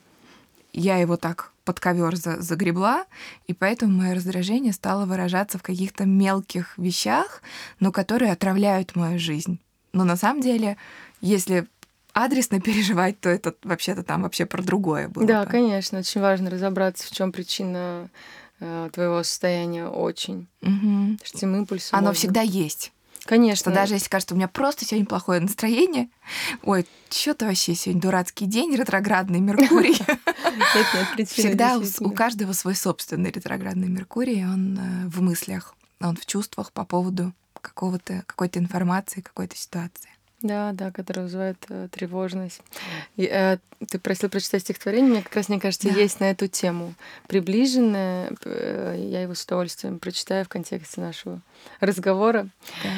Я 0.73 0.99
его 0.99 1.17
так 1.17 1.53
под 1.65 1.81
ковер 1.81 2.17
за, 2.17 2.41
загребла, 2.41 3.07
и 3.47 3.55
поэтому 3.55 3.99
мое 3.99 4.15
раздражение 4.15 4.73
стало 4.73 5.07
выражаться 5.07 5.59
в 5.59 5.63
каких-то 5.63 6.05
мелких 6.05 6.77
вещах, 6.79 7.43
но 7.81 7.93
которые 7.93 8.33
отравляют 8.33 8.95
мою 8.95 9.19
жизнь. 9.19 9.59
Но 9.93 10.05
на 10.05 10.17
самом 10.17 10.43
деле, 10.43 10.77
если 11.21 11.67
адресно 12.17 12.61
переживать, 12.61 13.21
то 13.21 13.29
это 13.29 13.55
вообще-то 13.63 14.03
там 14.03 14.23
вообще 14.23 14.47
про 14.47 14.63
другое 14.63 15.09
было. 15.09 15.27
Да, 15.27 15.45
конечно, 15.45 15.99
очень 15.99 16.23
важно 16.23 16.49
разобраться, 16.49 17.07
в 17.07 17.11
чем 17.11 17.31
причина 17.31 18.09
э, 18.59 18.89
твоего 18.91 19.23
состояния 19.23 19.87
очень. 19.87 20.47
Угу. 20.63 21.19
Что 21.23 21.37
этим 21.37 21.57
импульсом 21.57 21.99
Оно 21.99 22.09
можно... 22.09 22.19
всегда 22.19 22.41
есть. 22.41 22.93
Конечно. 23.27 23.71
Что 23.71 23.71
даже 23.73 23.95
если 23.95 24.09
кажется, 24.09 24.35
у 24.35 24.39
меня 24.39 24.49
просто 24.49 24.87
сегодня 24.87 25.07
плохое 25.07 25.41
настроение, 25.41 26.09
ой, 26.63 26.87
что-то 27.11 27.47
вообще 27.47 27.75
сегодня 27.75 28.01
дурацкий 28.01 28.47
день, 28.47 28.75
ретроградный 28.75 29.41
Меркурий. 29.41 29.99
Всегда 31.27 31.79
у 32.01 32.11
каждого 32.13 32.53
свой 32.53 32.77
собственный 32.77 33.31
ретроградный 33.31 33.89
Меркурий, 33.89 34.43
он 34.43 34.79
э, 34.79 35.09
в 35.09 35.21
мыслях, 35.21 35.75
он 36.01 36.17
в 36.17 36.25
чувствах 36.25 36.73
по 36.73 36.87
поводу 36.87 37.35
какого-то, 37.61 38.25
какой-то 38.27 38.59
информации, 38.59 39.21
какой-то 39.21 39.57
ситуации. 39.57 40.09
Да, 40.43 40.73
да, 40.73 40.91
который 40.91 41.25
вызывает 41.25 41.57
э, 41.71 41.89
тревожность. 41.91 42.61
И, 43.17 43.25
э, 43.25 43.57
ты 43.89 43.99
просил 43.99 44.29
прочитать 44.29 44.63
стихотворение, 44.63 45.11
мне 45.11 45.23
как 45.23 45.35
раз, 45.35 45.49
мне 45.49 45.59
кажется, 45.59 45.89
да. 45.89 45.99
есть 45.99 46.21
на 46.21 46.31
эту 46.31 46.47
тему. 46.47 46.95
Приближенное, 47.27 48.31
э, 48.45 48.97
я 48.99 49.23
его 49.23 49.35
с 49.35 49.45
удовольствием 49.45 49.99
прочитаю 49.99 50.45
в 50.45 50.49
контексте 50.49 51.01
нашего 51.01 51.41
разговора. 51.81 52.49
Да. 52.85 52.91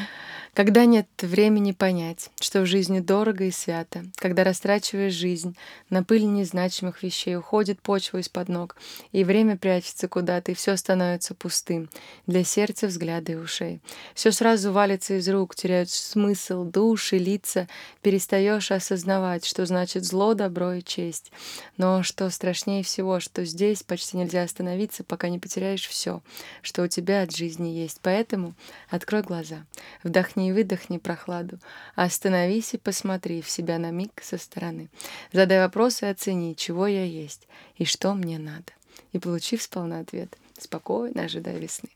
Когда 0.59 0.87
нет 0.87 1.07
времени 1.23 1.71
понять, 1.71 2.31
что 2.41 2.63
в 2.63 2.67
жизни 2.67 2.99
дорого 2.99 3.45
и 3.45 3.53
свято, 3.53 4.03
когда 4.17 4.43
растрачиваешь 4.43 5.13
жизнь 5.13 5.57
на 5.89 6.03
пыль 6.03 6.25
незначимых 6.25 7.05
вещей, 7.05 7.37
уходит 7.37 7.81
почва 7.81 8.19
из-под 8.19 8.49
ног, 8.49 8.77
и 9.13 9.23
время 9.23 9.57
прячется 9.57 10.09
куда-то, 10.09 10.51
и 10.51 10.57
все 10.57 10.77
становится 10.77 11.37
пустым 11.37 11.89
для 12.27 12.43
сердца, 12.43 12.89
взгляда 12.89 13.31
и 13.31 13.35
ушей. 13.37 13.79
Все 14.15 14.33
сразу 14.33 14.73
валится 14.73 15.15
из 15.15 15.29
рук, 15.29 15.55
теряют 15.55 15.91
смысл, 15.91 16.65
души, 16.65 17.19
лица, 17.19 17.69
перестаешь 18.03 18.73
осознавать, 18.73 19.45
что 19.45 19.65
значит 19.65 20.05
зло, 20.05 20.35
добро 20.35 20.73
и 20.73 20.83
честь. 20.83 21.31
Но 21.77 22.03
что 22.03 22.29
страшнее 22.31 22.83
всего, 22.83 23.21
что 23.21 23.45
здесь 23.45 23.85
почти 23.85 24.17
нельзя 24.17 24.43
остановиться, 24.43 25.05
пока 25.05 25.29
не 25.29 25.39
потеряешь 25.39 25.87
все, 25.87 26.21
что 26.63 26.83
у 26.83 26.89
тебя 26.89 27.23
от 27.23 27.37
жизни 27.37 27.69
есть. 27.69 28.01
Поэтому 28.03 28.55
открой 28.91 29.23
глаза, 29.23 29.65
вдохни 30.03 30.48
и 30.49 30.53
выдохни 30.53 30.99
прохладу, 30.99 31.59
а 31.95 32.05
остановись 32.05 32.75
и 32.75 32.79
посмотри 32.79 33.43
в 33.43 33.49
себя 33.49 33.79
на 33.79 33.91
миг 33.91 34.13
со 34.23 34.39
стороны. 34.39 34.89
Задай 35.33 35.61
вопрос 35.61 36.03
и 36.03 36.07
оцени, 36.07 36.57
чего 36.57 36.87
я 36.87 37.05
есть 37.05 37.47
и 37.77 37.85
что 37.85 38.15
мне 38.15 38.39
надо. 38.39 38.73
И 39.13 39.19
получив 39.19 39.63
сполна 39.63 40.01
ответ, 40.01 40.37
спокойно 40.59 41.25
ожидай 41.25 41.59
весны. 41.59 41.91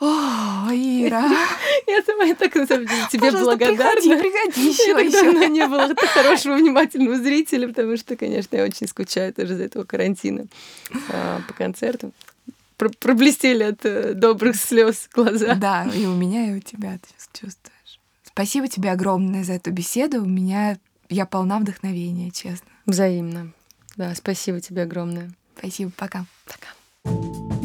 О, 0.00 0.68
Ира! 0.72 1.22
Я 1.86 2.02
сама 2.02 2.34
так 2.34 2.52
на 2.56 2.66
самом 2.66 2.86
деле 2.86 3.02
тебе 3.08 3.30
благодарна. 3.30 4.18
Приходи, 4.18 4.20
приходи 4.20 4.68
еще, 4.68 4.90
я 4.90 4.98
еще. 4.98 5.22
давно 5.22 5.44
не 5.44 5.64
было 5.68 5.94
хорошего, 5.94 6.56
внимательного 6.56 7.18
зрителя, 7.18 7.68
потому 7.68 7.96
что, 7.96 8.16
конечно, 8.16 8.56
я 8.56 8.64
очень 8.64 8.88
скучаю 8.88 9.32
тоже 9.32 9.54
за 9.54 9.64
этого 9.64 9.84
карантина 9.84 10.46
а, 11.08 11.40
по 11.46 11.54
концертам 11.54 12.12
проблестели 12.90 13.62
от 13.64 13.84
э, 13.84 14.14
добрых 14.14 14.56
слез 14.56 15.08
глаза. 15.12 15.54
Да, 15.54 15.84
и 15.84 16.06
у 16.06 16.14
меня, 16.14 16.50
и 16.50 16.56
у 16.56 16.60
тебя 16.60 16.98
ты 16.98 17.40
чувствуешь. 17.40 18.00
Спасибо 18.24 18.68
тебе 18.68 18.90
огромное 18.90 19.44
за 19.44 19.54
эту 19.54 19.70
беседу. 19.72 20.22
У 20.22 20.28
меня 20.28 20.78
я 21.08 21.26
полна 21.26 21.58
вдохновения, 21.58 22.30
честно. 22.30 22.68
Взаимно. 22.86 23.52
Да, 23.96 24.14
спасибо 24.14 24.60
тебе 24.60 24.82
огромное. 24.82 25.30
Спасибо, 25.56 25.92
пока. 25.96 26.24
Пока. 26.46 27.61